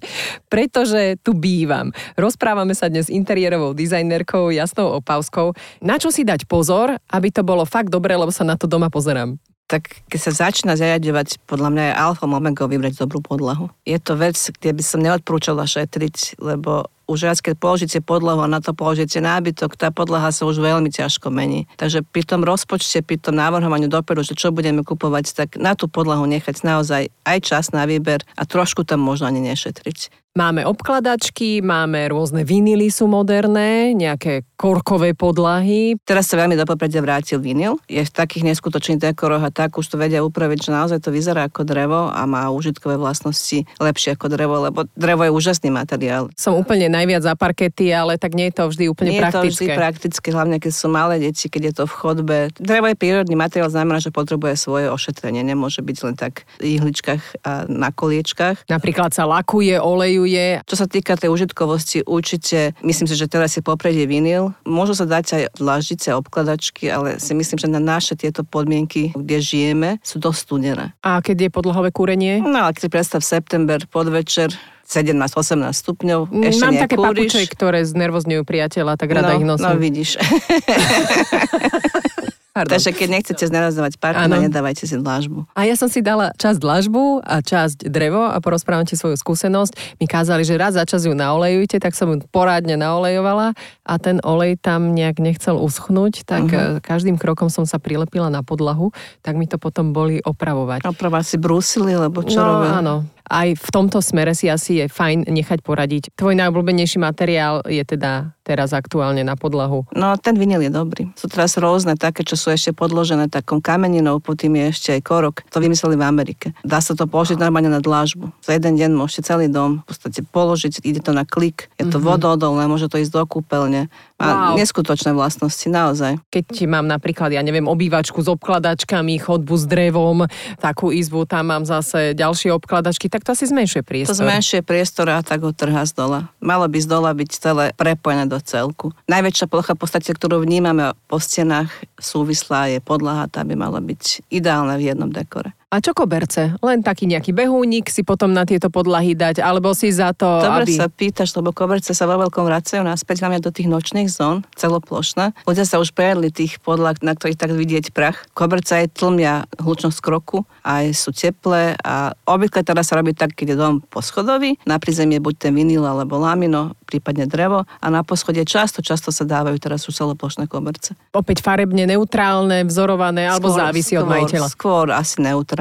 pretože 0.52 1.16
tu 1.24 1.32
bývam. 1.32 1.88
Rozprávame 2.20 2.76
sa 2.76 2.92
dnes 2.92 3.08
s 3.08 3.14
interiérovou 3.14 3.72
dizajnerkou 3.72 4.52
Jasnou 4.52 5.00
Opavskou. 5.00 5.56
Na 5.80 5.96
čo 5.96 6.12
si 6.12 6.20
dať 6.20 6.44
pozor, 6.44 7.00
aby 7.08 7.32
to 7.32 7.40
bolo 7.40 7.64
fakt 7.64 7.88
dobré, 7.88 8.12
lebo 8.12 8.28
sa 8.28 8.44
na 8.44 8.60
to 8.60 8.68
doma 8.68 8.92
pozerám? 8.92 9.40
tak 9.70 10.02
keď 10.10 10.18
sa 10.18 10.50
začína 10.50 10.74
zariadovať, 10.74 11.46
podľa 11.46 11.70
mňa 11.70 11.84
je 11.86 11.94
alfa 11.94 12.26
omega 12.26 12.66
vybrať 12.66 13.06
dobrú 13.06 13.22
podlahu. 13.22 13.70
Je 13.86 14.02
to 14.02 14.18
vec, 14.18 14.34
kde 14.34 14.74
by 14.74 14.82
som 14.82 14.98
neodporúčala 14.98 15.62
šetriť, 15.62 16.42
lebo 16.42 16.90
už 17.10 17.26
raz, 17.26 17.38
keď 17.42 17.58
položíte 17.58 17.98
podlahu 17.98 18.46
a 18.46 18.46
na 18.46 18.62
to 18.62 18.70
položíte 18.70 19.18
nábytok, 19.18 19.74
tá 19.74 19.90
podlaha 19.90 20.30
sa 20.30 20.46
už 20.46 20.62
veľmi 20.62 20.94
ťažko 20.94 21.34
mení. 21.34 21.66
Takže 21.74 22.06
pri 22.06 22.22
tom 22.22 22.46
rozpočte, 22.46 23.02
pri 23.02 23.18
tom 23.18 23.34
návrhovaniu 23.34 23.90
dopredu, 23.90 24.22
že 24.22 24.38
čo 24.38 24.54
budeme 24.54 24.86
kupovať, 24.86 25.34
tak 25.34 25.58
na 25.58 25.74
tú 25.74 25.90
podlahu 25.90 26.22
nechať 26.30 26.62
naozaj 26.62 27.10
aj 27.26 27.38
čas 27.42 27.74
na 27.74 27.82
výber 27.90 28.22
a 28.38 28.46
trošku 28.46 28.86
tam 28.86 29.02
možno 29.02 29.26
ani 29.26 29.42
nešetriť. 29.42 30.29
Máme 30.38 30.62
obkladačky, 30.62 31.58
máme 31.58 32.06
rôzne 32.06 32.46
vinily 32.46 32.86
sú 32.86 33.10
moderné, 33.10 33.90
nejaké 33.98 34.46
korkové 34.54 35.10
podlahy. 35.10 35.98
Teraz 36.06 36.30
sa 36.30 36.38
veľmi 36.38 36.54
do 36.54 36.62
popredia 36.62 37.02
vrátil 37.02 37.42
vinyl. 37.42 37.82
Je 37.90 37.98
v 37.98 38.14
takých 38.14 38.46
neskutočných 38.46 39.10
dekoroch 39.10 39.42
a 39.42 39.50
tak 39.50 39.74
už 39.74 39.90
to 39.90 39.98
vedia 39.98 40.22
upraviť, 40.22 40.68
že 40.68 40.70
naozaj 40.70 41.02
to 41.02 41.10
vyzerá 41.10 41.50
ako 41.50 41.66
drevo 41.66 42.14
a 42.14 42.22
má 42.30 42.46
užitkové 42.46 42.94
vlastnosti 42.94 43.66
lepšie 43.82 44.14
ako 44.14 44.30
drevo, 44.30 44.70
lebo 44.70 44.86
drevo 44.94 45.26
je 45.26 45.34
úžasný 45.34 45.74
materiál. 45.74 46.30
Som 46.38 46.54
úplne 46.54 46.86
najviac 46.86 47.26
za 47.26 47.34
parkety, 47.34 47.90
ale 47.90 48.14
tak 48.14 48.38
nie 48.38 48.54
je 48.54 48.62
to 48.62 48.70
vždy 48.70 48.86
úplne 48.86 49.18
nie 49.18 49.18
praktické. 49.18 49.42
Nie 49.42 49.50
je 49.50 49.50
to 49.50 49.58
vždy 49.58 49.66
praktické, 49.74 50.28
hlavne 50.30 50.56
keď 50.62 50.72
sú 50.78 50.86
malé 50.86 51.18
deti, 51.18 51.50
keď 51.50 51.62
je 51.66 51.74
to 51.74 51.84
v 51.90 51.94
chodbe. 51.98 52.38
Drevo 52.54 52.86
je 52.86 52.94
prírodný 52.94 53.34
materiál, 53.34 53.66
znamená, 53.66 53.98
že 53.98 54.14
potrebuje 54.14 54.54
svoje 54.54 54.86
ošetrenie. 54.94 55.42
Nemôže 55.42 55.82
byť 55.82 55.96
len 56.06 56.14
tak 56.14 56.46
v 56.62 56.78
ihličkách 56.78 57.42
a 57.42 57.66
na 57.66 57.90
koliečkách. 57.90 58.70
Napríklad 58.70 59.10
sa 59.10 59.26
lakuje, 59.26 59.74
neolejuje. 60.20 60.60
Čo 60.68 60.76
sa 60.76 60.86
týka 60.86 61.16
tej 61.16 61.32
užitkovosti, 61.32 62.04
určite 62.04 62.76
myslím 62.84 63.08
si, 63.08 63.16
že 63.16 63.28
teraz 63.28 63.56
je 63.56 63.62
popredie 63.64 64.04
vinyl. 64.04 64.52
Môžu 64.68 64.94
sa 64.94 65.08
dať 65.08 65.26
aj 65.32 65.42
dlaždice, 65.56 66.14
obkladačky, 66.14 66.92
ale 66.92 67.18
si 67.18 67.32
myslím, 67.32 67.58
že 67.58 67.68
na 67.68 67.80
naše 67.80 68.16
tieto 68.16 68.44
podmienky, 68.44 69.12
kde 69.16 69.40
žijeme, 69.40 69.98
sú 70.04 70.20
dosť 70.20 70.38
studené. 70.38 70.92
A 71.00 71.20
keď 71.24 71.48
je 71.48 71.50
podlahové 71.50 71.90
kúrenie? 71.92 72.44
No 72.44 72.68
ale 72.68 72.72
keď 72.76 72.82
si 72.86 72.90
predstav 72.92 73.20
september, 73.24 73.80
podvečer, 73.88 74.52
17-18 74.90 75.70
stupňov, 75.70 76.34
ešte 76.50 76.66
Mám 76.66 76.82
také 76.82 76.98
nekúriš. 76.98 77.30
papuče, 77.30 77.46
ktoré 77.54 77.86
znervozňujú 77.86 78.42
priateľa, 78.42 78.98
tak 78.98 79.14
rada 79.14 79.38
ich 79.38 79.46
no, 79.46 79.54
nosím. 79.54 79.70
no 79.70 79.78
vidíš. 79.78 80.18
Pardon. 82.60 82.76
Takže 82.76 82.92
keď 82.92 83.08
nechcete 83.08 83.44
znerazovať 83.48 83.96
partnera, 83.96 84.36
nedávajte 84.36 84.84
si 84.84 85.00
dlážbu. 85.00 85.48
A 85.56 85.64
ja 85.64 85.72
som 85.80 85.88
si 85.88 86.04
dala 86.04 86.36
časť 86.36 86.60
dlažbu 86.60 87.24
a 87.24 87.40
časť 87.40 87.88
drevo 87.88 88.28
a 88.28 88.36
porozprávam 88.36 88.84
ti 88.84 89.00
svoju 89.00 89.16
skúsenosť. 89.16 89.96
Mi 89.96 90.04
kázali, 90.04 90.44
že 90.44 90.60
raz 90.60 90.76
za 90.76 90.84
čas 90.84 91.08
ju 91.08 91.16
naolejujte, 91.16 91.80
tak 91.80 91.96
som 91.96 92.12
ju 92.12 92.20
porádne 92.28 92.76
naolejovala 92.76 93.56
a 93.88 93.94
ten 93.96 94.20
olej 94.20 94.60
tam 94.60 94.92
nejak 94.92 95.24
nechcel 95.24 95.56
uschnúť, 95.56 96.28
tak 96.28 96.52
uh-huh. 96.52 96.84
každým 96.84 97.16
krokom 97.16 97.48
som 97.48 97.64
sa 97.64 97.80
prilepila 97.80 98.28
na 98.28 98.44
podlahu, 98.44 98.92
tak 99.24 99.40
mi 99.40 99.48
to 99.48 99.56
potom 99.56 99.96
boli 99.96 100.20
opravovať. 100.20 100.84
Oprava 100.84 101.24
si 101.24 101.40
brúsili, 101.40 101.96
lebo 101.96 102.20
čo 102.20 102.44
no 102.44 102.60
robia? 102.60 102.76
áno, 102.76 103.08
aj 103.30 103.54
v 103.54 103.68
tomto 103.70 104.02
smere 104.02 104.34
si 104.34 104.50
asi 104.50 104.82
je 104.82 104.86
fajn 104.90 105.30
nechať 105.30 105.62
poradiť. 105.62 106.10
Tvoj 106.18 106.34
najobľúbenejší 106.34 106.98
materiál 106.98 107.62
je 107.62 107.80
teda 107.86 108.34
teraz 108.42 108.74
aktuálne 108.74 109.22
na 109.22 109.38
podlahu. 109.38 109.86
No 109.94 110.18
ten 110.18 110.34
vinyl 110.34 110.66
je 110.66 110.72
dobrý. 110.74 111.06
Sú 111.14 111.30
teraz 111.30 111.54
rôzne 111.54 111.94
také, 111.94 112.26
čo 112.26 112.34
sú 112.34 112.50
ešte 112.50 112.74
podložené 112.74 113.30
takou 113.30 113.62
kameninou, 113.62 114.18
pod 114.18 114.42
tým 114.42 114.58
je 114.58 114.64
ešte 114.74 114.88
aj 114.98 115.02
korok. 115.06 115.36
To 115.54 115.62
vymysleli 115.62 115.94
v 115.94 116.02
Amerike. 116.02 116.46
Dá 116.66 116.82
sa 116.82 116.98
to 116.98 117.06
položiť 117.06 117.38
normálne 117.38 117.70
na 117.70 117.78
dlážbu. 117.78 118.34
Za 118.42 118.58
jeden 118.58 118.74
deň 118.74 118.90
môžete 118.98 119.30
celý 119.30 119.46
dom 119.46 119.86
v 119.86 119.94
podstate 119.94 120.26
položiť, 120.26 120.82
ide 120.82 120.98
to 120.98 121.14
na 121.14 121.22
klik, 121.22 121.70
je 121.78 121.86
to 121.86 122.02
mm-hmm. 122.02 122.10
vodoodolné, 122.10 122.66
môže 122.66 122.90
to 122.90 122.98
ísť 122.98 123.14
do 123.14 123.22
kúpeľne. 123.22 123.86
Má 124.20 124.52
Wow. 124.52 124.60
neskutočné 124.60 125.16
vlastnosti, 125.16 125.64
naozaj. 125.64 126.20
Keď 126.28 126.68
mám 126.68 126.84
napríklad, 126.84 127.32
ja 127.32 127.40
neviem, 127.40 127.64
obývačku 127.64 128.20
s 128.20 128.28
obkladačkami, 128.28 129.16
chodbu 129.16 129.54
s 129.56 129.64
drevom, 129.64 130.28
takú 130.60 130.92
izbu, 130.92 131.24
tam 131.24 131.48
mám 131.48 131.64
zase 131.64 132.12
ďalšie 132.12 132.52
obkladačky, 132.52 133.08
tak 133.08 133.24
to 133.24 133.32
asi 133.32 133.48
zmenšuje 133.48 133.80
To 133.80 133.88
priestor. 133.88 134.20
zmenšuje 134.20 134.60
priestor 134.60 135.08
a 135.08 135.24
tak 135.24 135.40
ho 135.40 135.56
trhá 135.56 135.88
z 135.88 135.96
dola. 135.96 136.28
Malo 136.44 136.68
by 136.68 136.78
z 136.78 136.86
dola 136.86 137.16
byť 137.16 137.30
celé 137.32 137.64
prepojené 137.72 138.28
do 138.28 138.36
celku. 138.44 138.92
Najväčšia 139.08 139.48
plocha 139.48 139.72
v 139.72 139.80
podstate, 139.80 140.12
ktorú 140.12 140.44
vnímame 140.44 140.92
po 141.08 141.16
stenách 141.16 141.72
súvislá 141.96 142.68
je 142.68 142.78
podlaha, 142.84 143.24
tá 143.24 143.40
by 143.40 143.56
mala 143.56 143.80
byť 143.80 144.28
ideálna 144.28 144.76
v 144.76 144.92
jednom 144.92 145.08
dekore. 145.08 145.56
A 145.70 145.78
čo 145.78 145.94
koberce? 145.94 146.58
Len 146.66 146.82
taký 146.82 147.06
nejaký 147.06 147.30
behúnik 147.30 147.94
si 147.94 148.02
potom 148.02 148.34
na 148.34 148.42
tieto 148.42 148.74
podlahy 148.74 149.14
dať, 149.14 149.38
alebo 149.38 149.70
si 149.70 149.94
za 149.94 150.10
to, 150.10 150.42
Dobre 150.42 150.66
aby... 150.66 150.74
sa 150.74 150.90
pýtaš, 150.90 151.30
lebo 151.38 151.54
koberce 151.54 151.94
sa 151.94 152.10
vo 152.10 152.18
veľkom 152.26 152.42
vracajú 152.42 152.82
naspäť 152.82 153.22
hlavne 153.22 153.38
do 153.38 153.54
tých 153.54 153.70
nočných 153.70 154.10
zón, 154.10 154.42
celoplošné. 154.58 155.30
Ľudia 155.46 155.62
sa 155.62 155.78
už 155.78 155.94
prejedli 155.94 156.34
tých 156.34 156.58
podlah, 156.58 156.98
na 157.06 157.14
ktorých 157.14 157.38
tak 157.38 157.54
vidieť 157.54 157.94
prach. 157.94 158.26
Koberce 158.34 158.82
aj 158.82 158.98
tlmia 158.98 159.46
hlučnosť 159.62 159.98
kroku, 160.02 160.42
aj 160.66 160.90
sú 160.90 161.14
teplé 161.14 161.78
a 161.86 162.18
obvykle 162.26 162.66
teraz 162.66 162.90
sa 162.90 162.98
robí 162.98 163.14
tak, 163.14 163.38
keď 163.38 163.54
je 163.54 163.56
dom 163.62 163.78
poschodový, 163.78 164.58
na 164.66 164.82
prízemie 164.82 165.22
buď 165.22 165.34
ten 165.38 165.54
vinyl 165.54 165.86
alebo 165.86 166.18
lamino, 166.18 166.74
prípadne 166.82 167.30
drevo 167.30 167.62
a 167.62 167.86
na 167.94 168.02
poschodie 168.02 168.42
často, 168.42 168.82
často 168.82 169.14
sa 169.14 169.22
dávajú 169.22 169.54
teraz 169.62 169.86
už 169.86 169.94
celoplošné 169.94 170.50
koberce. 170.50 170.98
Opäť 171.14 171.46
farebne 171.46 171.86
neutrálne, 171.86 172.66
vzorované, 172.66 173.30
alebo 173.30 173.54
Skôr- 173.54 173.62
závisí 173.62 173.94
od 173.94 174.02
skôr- 174.02 174.14
majiteľa. 174.18 174.48
Skôr 174.50 174.86
asi 174.90 175.22
neutrálne. 175.22 175.59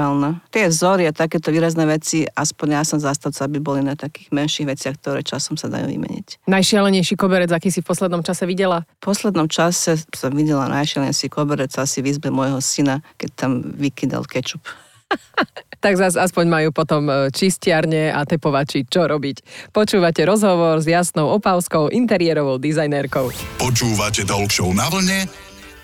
Tie 0.49 0.65
vzory 0.71 1.05
a 1.05 1.13
takéto 1.13 1.51
výrazné 1.51 1.83
veci, 1.83 2.23
aspoň 2.23 2.67
ja 2.79 2.83
som 2.87 2.97
zastavca, 2.97 3.45
aby 3.45 3.59
boli 3.59 3.83
na 3.83 3.99
takých 3.99 4.31
menších 4.31 4.67
veciach, 4.67 4.95
ktoré 4.97 5.19
časom 5.21 5.59
sa 5.59 5.67
dajú 5.67 5.91
vymeniť. 5.91 6.47
Najšialenejší 6.47 7.19
koberec, 7.19 7.51
aký 7.51 7.69
si 7.69 7.83
v 7.83 7.89
poslednom 7.91 8.23
čase 8.23 8.47
videla? 8.47 8.87
V 9.03 9.11
poslednom 9.11 9.51
čase 9.51 9.99
som 10.15 10.31
videla 10.31 10.71
najšialenejší 10.71 11.27
koberec 11.27 11.75
asi 11.75 11.99
v 11.99 12.15
izbe 12.15 12.31
môjho 12.31 12.63
syna, 12.63 13.03
keď 13.19 13.29
tam 13.35 13.51
vykydal 13.61 14.23
kečup. 14.23 14.63
Tak 15.79 15.95
zas 15.95 16.19
aspoň 16.19 16.45
majú 16.51 16.69
potom 16.75 17.07
e, 17.07 17.31
čistiarne 17.31 18.11
a 18.11 18.27
tepovači 18.27 18.83
čo 18.83 19.07
robiť. 19.07 19.71
Počúvate 19.71 20.27
rozhovor 20.27 20.83
s 20.83 20.91
Jasnou 20.91 21.31
Opavskou, 21.39 21.87
interiérovou 21.87 22.59
dizajnérkou. 22.59 23.31
Počúvate 23.55 24.27
Talk 24.27 24.51
na 24.75 24.91
vlne 24.91 25.31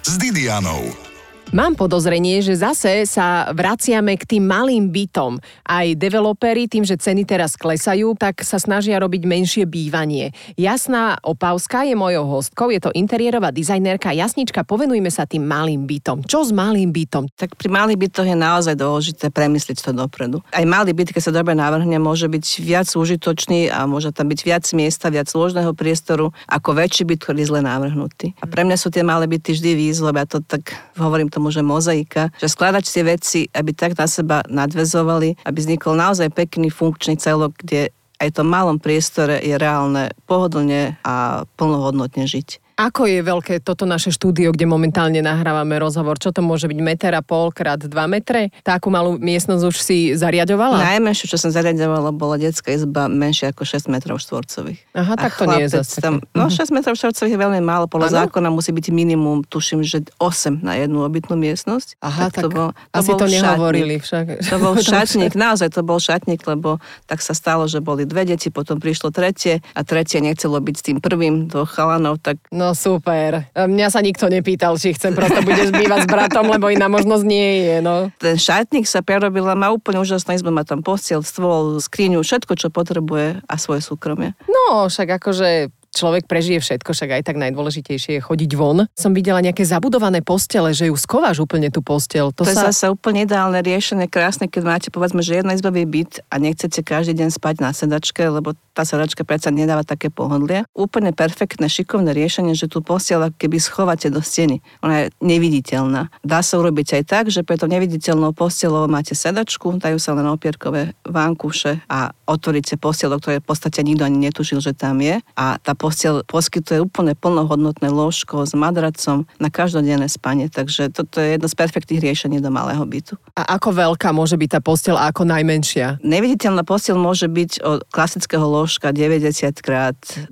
s 0.03 0.19
Didianou. 0.19 1.14
Mám 1.53 1.77
podozrenie, 1.77 2.41
že 2.41 2.57
zase 2.57 3.05
sa 3.05 3.53
vraciame 3.53 4.17
k 4.17 4.25
tým 4.25 4.49
malým 4.49 4.89
bytom. 4.89 5.37
Aj 5.61 5.85
developeri 5.93 6.65
tým, 6.65 6.81
že 6.81 6.97
ceny 6.97 7.21
teraz 7.21 7.53
klesajú, 7.53 8.17
tak 8.17 8.41
sa 8.41 8.57
snažia 8.57 8.97
robiť 8.97 9.29
menšie 9.29 9.63
bývanie. 9.69 10.33
Jasná 10.57 11.21
Opavská 11.21 11.85
je 11.85 11.93
mojou 11.93 12.25
hostkou, 12.25 12.73
je 12.73 12.81
to 12.81 12.89
interiérová 12.97 13.53
dizajnérka. 13.53 14.09
Jasnička, 14.17 14.65
povenujme 14.65 15.13
sa 15.13 15.29
tým 15.29 15.45
malým 15.45 15.85
bytom. 15.85 16.25
Čo 16.25 16.49
s 16.49 16.51
malým 16.51 16.89
bytom? 16.89 17.29
Tak 17.37 17.53
pri 17.53 17.69
malých 17.69 18.09
bytoch 18.09 18.25
je 18.25 18.37
naozaj 18.39 18.73
dôležité 18.73 19.29
premysliť 19.29 19.85
to 19.85 19.91
dopredu. 19.93 20.41
Aj 20.49 20.65
malý 20.65 20.97
byt, 20.97 21.13
keď 21.13 21.29
sa 21.29 21.35
dobre 21.35 21.53
navrhne, 21.53 22.01
môže 22.01 22.25
byť 22.25 22.45
viac 22.65 22.89
užitočný 22.89 23.69
a 23.69 23.85
môže 23.85 24.09
tam 24.09 24.33
byť 24.33 24.39
viac 24.41 24.65
miesta, 24.73 25.13
viac 25.13 25.29
ložného 25.29 25.77
priestoru, 25.77 26.33
ako 26.49 26.73
väčší 26.73 27.05
byt, 27.05 27.21
ktorý 27.21 27.45
je 27.45 27.49
zle 27.53 27.61
navrhnutý. 27.61 28.33
A 28.41 28.49
pre 28.49 28.65
mňa 28.65 28.81
sú 28.81 28.89
tie 28.89 29.05
malé 29.05 29.29
byty 29.29 29.53
vždy 29.53 29.71
výzvou, 29.77 30.09
ja 30.09 30.25
to 30.25 30.41
tak 30.41 30.73
hovorím 30.97 31.34
tomu, 31.35 31.51
že 31.51 31.59
mozaika, 31.59 32.31
že 32.39 32.47
skladať 32.47 32.83
tie 32.87 33.03
veci, 33.03 33.41
aby 33.51 33.75
tak 33.75 33.99
na 33.99 34.07
seba 34.07 34.41
nadvezovali, 34.47 35.43
aby 35.43 35.57
vznikol 35.59 35.99
naozaj 35.99 36.31
pekný 36.31 36.71
funkčný 36.71 37.19
celok, 37.19 37.59
kde 37.59 37.91
aj 38.23 38.31
v 38.31 38.37
tom 38.39 38.47
malom 38.47 38.79
priestore 38.79 39.43
je 39.43 39.59
reálne 39.59 40.15
pohodlne 40.23 40.95
a 41.03 41.43
plnohodnotne 41.59 42.23
žiť. 42.23 42.64
Ako 42.75 43.07
je 43.07 43.23
veľké 43.23 43.63
toto 43.63 43.87
naše 43.87 44.11
štúdio, 44.11 44.51
kde 44.51 44.67
momentálne 44.67 45.23
nahrávame 45.23 45.79
rozhovor? 45.79 46.19
Čo 46.19 46.35
to 46.35 46.43
môže 46.43 46.67
byť 46.67 46.79
meter 46.83 47.15
a 47.15 47.23
pol 47.23 47.47
krát 47.55 47.79
2 47.79 47.87
metre? 48.11 48.51
Takú 48.67 48.91
malú 48.91 49.15
miestnosť 49.15 49.63
už 49.63 49.77
si 49.79 49.97
zariadovala? 50.11 50.83
Najmenšiu, 50.83 51.31
čo 51.31 51.39
som 51.39 51.55
zariadovala, 51.55 52.11
bola 52.11 52.35
detská 52.35 52.75
izba 52.75 53.07
menšia 53.07 53.55
ako 53.55 53.63
6 53.63 53.87
metrov 53.87 54.19
štvorcových. 54.19 54.91
Aha, 54.91 55.15
A 55.15 55.23
tak 55.23 55.39
to 55.39 55.47
nie 55.55 55.63
je 55.63 55.79
zase 55.79 56.03
tam. 56.03 56.19
No 56.35 56.51
6 56.51 56.75
metrov 56.75 56.99
štvorcových 56.99 57.31
je 57.31 57.39
veľmi 57.39 57.61
málo, 57.63 57.87
podľa 57.87 58.27
zákona 58.27 58.51
musí 58.51 58.75
byť 58.75 58.91
minimum, 58.91 59.47
tuším, 59.47 59.79
že 59.79 60.03
8 60.19 60.59
na 60.59 60.75
jednu 60.75 60.99
obytnú 61.07 61.39
miestnosť. 61.39 61.95
Aha, 62.03 62.27
tak, 62.27 62.43
to 62.43 62.47
bol, 62.51 62.67
to 62.75 62.99
asi 62.99 63.07
bol 63.15 63.19
to 63.23 63.27
šatník. 63.31 63.39
nehovorili 63.39 63.95
však. 64.03 64.25
To 64.51 64.55
bol 64.59 64.73
šatník, 64.91 65.31
naozaj 65.31 65.71
to 65.71 65.79
bol 65.79 65.95
šatník, 65.95 66.43
lebo 66.43 66.83
tak 67.07 67.23
sa 67.23 67.31
stalo, 67.31 67.71
že 67.71 67.79
boli 67.79 68.03
dve 68.03 68.27
deti, 68.27 68.51
potom 68.51 68.83
prišlo 68.83 69.15
tretie 69.15 69.63
a 69.71 69.87
tretie 69.87 70.19
nechcelo 70.19 70.59
byť 70.59 70.75
s 70.75 70.83
tým 70.83 70.97
prvým 70.99 71.47
dvoch 71.47 71.71
chalanov, 71.71 72.19
tak 72.19 72.35
No 72.51 72.64
super. 72.73 73.45
Mňa 73.53 73.87
sa 73.91 73.99
nikto 73.99 74.31
nepýtal, 74.31 74.79
či 74.79 74.95
chcem 74.95 75.11
prosto 75.11 75.43
budeš 75.43 75.69
bývať 75.75 76.07
s 76.07 76.09
bratom, 76.09 76.47
lebo 76.47 76.71
iná 76.71 76.87
možnosť 76.87 77.23
nie 77.27 77.67
je. 77.67 77.77
No. 77.83 78.09
ten 78.17 78.39
šatník 78.39 78.87
sa 78.87 79.03
prerobil 79.03 79.45
a 79.45 79.53
má 79.53 79.69
úplne 79.69 79.99
úžasnú 79.99 80.33
izbu, 80.33 80.49
má 80.49 80.63
tam 80.63 80.81
postiel, 80.81 81.21
stôl, 81.21 81.77
skriňu, 81.77 82.23
všetko, 82.23 82.55
čo 82.55 82.67
potrebuje 82.71 83.43
a 83.43 83.55
svoje 83.59 83.83
súkromie. 83.83 84.33
no, 84.47 84.87
však 84.87 85.19
akože 85.19 85.74
človek 85.95 86.27
prežije 86.27 86.59
všetko, 86.59 86.91
však 86.91 87.09
aj 87.15 87.23
tak 87.23 87.39
najdôležitejšie 87.39 88.19
je 88.19 88.21
chodiť 88.21 88.51
von. 88.59 88.83
Som 88.99 89.15
videla 89.15 89.39
nejaké 89.39 89.63
zabudované 89.63 90.19
postele, 90.19 90.75
že 90.75 90.91
ju 90.91 90.95
skováš 90.99 91.39
úplne 91.39 91.71
tú 91.71 91.79
postel. 91.79 92.35
To, 92.35 92.43
To, 92.43 92.51
sa... 92.51 92.67
je 92.67 92.75
zase 92.75 92.85
úplne 92.91 93.23
ideálne 93.23 93.63
riešenie, 93.63 94.11
krásne, 94.11 94.51
keď 94.51 94.63
máte 94.67 94.87
povedzme, 94.91 95.23
že 95.23 95.39
jednoizbový 95.39 95.87
byt 95.87 96.27
a 96.27 96.35
nechcete 96.35 96.83
každý 96.83 97.15
deň 97.15 97.29
spať 97.31 97.55
na 97.63 97.71
sedačke, 97.71 98.27
lebo 98.27 98.51
tá 98.75 98.83
sedačka 98.83 99.23
predsa 99.23 99.55
nedáva 99.55 99.87
také 99.87 100.11
pohodlie. 100.11 100.67
Úplne 100.75 101.15
perfektné, 101.15 101.71
šikovné 101.71 102.11
riešenie, 102.11 102.51
že 102.51 102.67
tú 102.67 102.83
ako 102.83 103.31
keby 103.39 103.57
schovate 103.57 104.11
do 104.11 104.19
steny. 104.19 104.59
Ona 104.83 105.07
je 105.07 105.15
neviditeľná. 105.23 106.11
Dá 106.27 106.43
sa 106.43 106.59
urobiť 106.59 106.99
aj 106.99 107.03
tak, 107.07 107.25
že 107.31 107.47
pre 107.47 107.55
to 107.55 107.71
neviditeľnou 107.71 108.35
postelou 108.35 108.83
máte 108.91 109.15
sedačku, 109.15 109.79
dajú 109.79 109.95
sa 109.95 110.11
len 110.11 110.27
opierkové 110.27 110.91
vánkuše 111.07 111.87
a 111.87 112.11
otvoríte 112.27 112.75
posteľ, 112.75 113.15
do 113.15 113.19
ktorej 113.23 113.39
v 113.39 113.47
podstate 113.47 113.79
nikto 113.85 114.03
ani 114.03 114.27
netušil, 114.27 114.59
že 114.59 114.75
tam 114.75 114.99
je. 114.99 115.23
A 115.37 115.55
tá 115.61 115.71
posteľ 115.85 116.25
poskytuje 116.25 116.81
úplne 116.81 117.13
plnohodnotné 117.13 117.93
lôžko 117.93 118.41
s 118.41 118.57
madracom 118.57 119.29
na 119.37 119.53
každodenné 119.53 120.09
spanie. 120.09 120.49
Takže 120.49 120.89
toto 120.89 121.21
je 121.21 121.37
jedno 121.37 121.45
z 121.45 121.53
perfektných 121.53 122.01
riešení 122.01 122.41
do 122.41 122.49
malého 122.49 122.81
bytu. 122.81 123.21
A 123.37 123.53
ako 123.61 123.93
veľká 123.93 124.09
môže 124.09 124.33
byť 124.33 124.57
tá 124.57 124.59
postel 124.65 124.97
a 124.97 125.13
ako 125.13 125.29
najmenšia? 125.29 126.01
Neviditeľná 126.01 126.65
posteľ 126.65 126.97
môže 126.97 127.29
byť 127.29 127.51
od 127.61 127.85
klasického 127.93 128.41
lôžka 128.41 128.89
90 128.89 129.29
x 129.45 129.69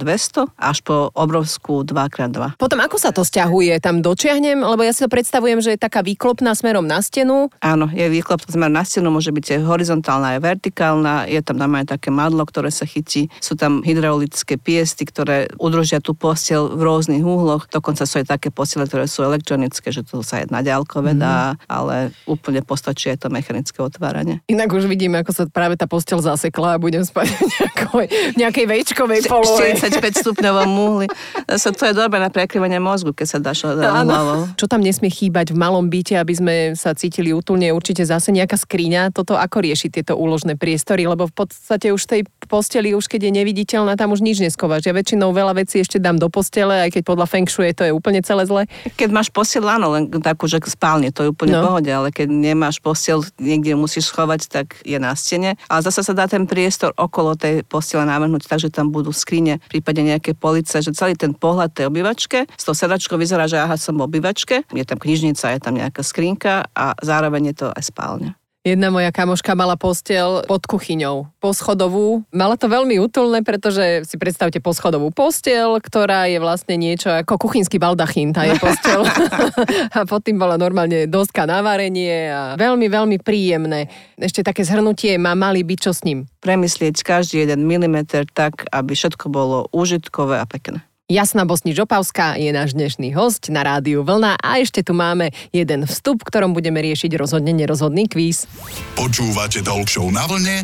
200 0.01 0.57
až 0.57 0.77
po 0.81 1.13
obrovskú 1.13 1.85
2x2. 1.85 2.57
Potom 2.57 2.79
ako 2.81 2.97
sa 2.97 3.13
to 3.13 3.21
stiahuje? 3.21 3.77
Tam 3.77 4.01
dočiahnem? 4.01 4.65
Lebo 4.65 4.81
ja 4.81 4.89
si 4.89 5.05
to 5.05 5.11
predstavujem, 5.11 5.61
že 5.61 5.77
je 5.77 5.79
taká 5.85 6.01
výklopná 6.01 6.57
smerom 6.57 6.87
na 6.87 7.03
stenu. 7.05 7.53
Áno, 7.61 7.91
je 7.93 8.09
výklop 8.09 8.41
smer 8.47 8.73
na 8.73 8.81
stenu, 8.81 9.13
môže 9.13 9.29
byť 9.29 9.59
aj 9.59 9.61
horizontálna, 9.69 10.39
aj 10.39 10.41
vertikálna, 10.41 11.15
je 11.29 11.41
tam 11.45 11.61
normálne 11.61 11.85
také 11.85 12.09
madlo, 12.09 12.41
ktoré 12.47 12.71
sa 12.71 12.87
chytí, 12.87 13.29
sú 13.43 13.53
tam 13.53 13.83
hydraulické 13.83 14.55
piesty, 14.55 15.03
ktoré 15.03 15.42
ktoré 15.43 15.59
udržia 15.59 15.99
tú 15.99 16.15
postel 16.15 16.71
v 16.71 16.81
rôznych 16.83 17.23
úhloch. 17.23 17.67
Dokonca 17.67 18.07
sú 18.07 18.23
aj 18.23 18.37
také 18.37 18.47
postele, 18.53 18.87
ktoré 18.87 19.05
sú 19.09 19.23
elektronické, 19.23 19.91
že 19.91 20.05
to 20.05 20.23
sa 20.23 20.43
aj 20.43 20.51
na 20.51 20.63
ďalkové 20.63 21.15
dá, 21.17 21.59
ale 21.67 22.15
úplne 22.23 22.63
postačí 22.63 23.11
aj 23.11 23.25
to 23.25 23.27
mechanické 23.27 23.83
otváranie. 23.83 24.39
Inak 24.47 24.71
už 24.71 24.87
vidíme, 24.87 25.19
ako 25.19 25.31
sa 25.35 25.43
práve 25.49 25.75
tá 25.75 25.89
postel 25.89 26.19
zasekla 26.23 26.77
a 26.77 26.81
budem 26.81 27.03
spať 27.03 27.27
v 27.27 27.39
nejakej, 27.59 28.07
nejakej 28.39 28.65
vejčkovej 28.69 29.21
polohe. 29.27 29.75
45 29.75 30.23
stupňovom 30.23 30.69
múhli. 30.69 31.07
Zase 31.49 31.75
to 31.75 31.83
je 31.89 31.93
dobré 31.97 32.21
na 32.21 32.31
prekryvanie 32.31 32.79
mozgu, 32.79 33.11
keď 33.11 33.27
sa 33.27 33.37
dáš 33.41 33.67
hlavou. 33.67 34.47
Čo 34.55 34.69
tam 34.69 34.79
nesmie 34.79 35.11
chýbať 35.11 35.51
v 35.51 35.57
malom 35.59 35.89
byte, 35.89 36.15
aby 36.15 36.33
sme 36.33 36.55
sa 36.77 36.95
cítili 36.95 37.35
útulne, 37.35 37.73
určite 37.73 38.05
zase 38.05 38.31
nejaká 38.31 38.55
skriňa. 38.55 39.11
Toto 39.11 39.35
ako 39.35 39.65
rieši 39.65 39.89
tieto 39.91 40.15
úložné 40.15 40.55
priestory, 40.55 41.09
lebo 41.09 41.27
v 41.27 41.35
podstate 41.35 41.89
už 41.91 42.05
tej 42.05 42.21
posteli, 42.45 42.93
už 42.93 43.09
keď 43.09 43.29
je 43.29 43.31
neviditeľná, 43.41 43.97
tam 43.97 44.13
už 44.13 44.21
nič 44.21 44.39
neskováš. 44.39 44.85
Ja 44.85 44.93
väčšinou 44.93 45.32
veľa 45.33 45.57
vecí 45.57 45.81
ešte 45.81 45.97
dám 45.97 46.21
do 46.21 46.29
postele, 46.29 46.87
aj 46.87 46.93
keď 46.93 47.03
podľa 47.03 47.25
Feng 47.27 47.49
Shui 47.49 47.73
to 47.73 47.83
je 47.83 47.91
úplne 47.91 48.21
celé 48.21 48.45
zle. 48.45 48.63
Keď 48.95 49.09
máš 49.09 49.33
postel, 49.33 49.65
áno, 49.65 49.91
len 49.91 50.07
takú, 50.21 50.45
že 50.45 50.61
spálne, 50.63 51.09
to 51.09 51.25
je 51.25 51.29
úplne 51.33 51.57
no. 51.57 51.65
pohode, 51.65 51.89
ale 51.89 52.13
keď 52.13 52.29
nemáš 52.29 52.77
postel, 52.77 53.25
niekde 53.41 53.73
musíš 53.73 54.13
schovať, 54.13 54.41
tak 54.47 54.77
je 54.85 54.95
na 55.01 55.17
stene. 55.17 55.57
Ale 55.67 55.81
zase 55.81 56.05
sa 56.05 56.13
dá 56.13 56.29
ten 56.29 56.45
priestor 56.45 56.93
okolo 56.93 57.33
tej 57.33 57.65
postele 57.65 58.05
navrhnúť, 58.05 58.45
takže 58.45 58.69
tam 58.69 58.93
budú 58.93 59.09
skrine, 59.09 59.57
prípadne 59.67 60.15
nejaké 60.15 60.37
police, 60.37 60.77
že 60.77 60.93
celý 60.93 61.17
ten 61.17 61.33
pohľad 61.33 61.73
tej 61.73 61.89
obývačke, 61.89 62.45
s 62.45 62.63
tou 62.63 62.77
sedačkou 62.77 63.17
vyzerá, 63.17 63.49
že 63.49 63.57
aha, 63.57 63.75
som 63.79 63.97
v 63.97 64.05
obývačke, 64.05 64.69
je 64.69 64.85
tam 64.85 65.01
knižnica, 65.01 65.57
je 65.57 65.61
tam 65.61 65.73
nejaká 65.73 66.05
skrinka 66.05 66.69
a 66.77 66.93
zároveň 67.01 67.51
je 67.51 67.55
to 67.65 67.67
aj 67.73 67.83
spálňa. 67.89 68.42
Jedna 68.63 68.87
moja 68.95 69.11
kamoška 69.11 69.59
mala 69.59 69.75
postel 69.75 70.39
pod 70.47 70.63
kuchyňou, 70.63 71.27
poschodovú. 71.43 72.23
Mala 72.31 72.55
to 72.55 72.71
veľmi 72.71 72.95
útulné, 72.95 73.43
pretože 73.43 74.07
si 74.07 74.15
predstavte 74.15 74.63
poschodovú 74.63 75.11
postel, 75.11 75.75
ktorá 75.83 76.31
je 76.31 76.39
vlastne 76.39 76.79
niečo 76.79 77.11
ako 77.11 77.43
kuchynský 77.43 77.75
baldachín, 77.75 78.31
tá 78.31 78.47
je 78.47 78.55
postel. 78.55 79.03
a 79.99 80.07
pod 80.07 80.23
tým 80.23 80.39
bola 80.39 80.55
normálne 80.55 81.11
doska 81.11 81.43
na 81.43 81.59
varenie 81.59 82.31
a 82.31 82.55
veľmi, 82.55 82.87
veľmi 82.87 83.19
príjemné. 83.19 83.91
Ešte 84.15 84.47
také 84.47 84.63
zhrnutie 84.63 85.19
má 85.19 85.35
mali 85.35 85.59
byť 85.59 85.79
čo 85.83 85.91
s 85.91 86.07
ním. 86.07 86.23
Premyslieť 86.39 87.03
každý 87.03 87.43
jeden 87.43 87.67
milimeter 87.67 88.23
tak, 88.31 88.63
aby 88.71 88.95
všetko 88.95 89.27
bolo 89.27 89.67
užitkové 89.75 90.39
a 90.39 90.47
pekné. 90.47 90.87
Jasná 91.11 91.43
Bosnič 91.43 91.75
Opavská 91.83 92.39
je 92.39 92.47
náš 92.55 92.79
dnešný 92.79 93.11
host 93.11 93.51
na 93.51 93.59
rádiu 93.59 94.07
Vlna 94.07 94.39
a 94.39 94.63
ešte 94.63 94.87
tu 94.87 94.95
máme 94.95 95.35
jeden 95.51 95.83
vstup, 95.83 96.23
ktorom 96.23 96.55
budeme 96.55 96.79
riešiť 96.79 97.11
rozhodne 97.19 97.51
nerozhodný 97.51 98.07
kvíz. 98.07 98.47
Počúvate 98.95 99.59
Talk 99.67 99.91
na 100.15 100.23
Vlne 100.23 100.63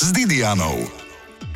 s 0.00 0.06
Didianou. 0.16 1.05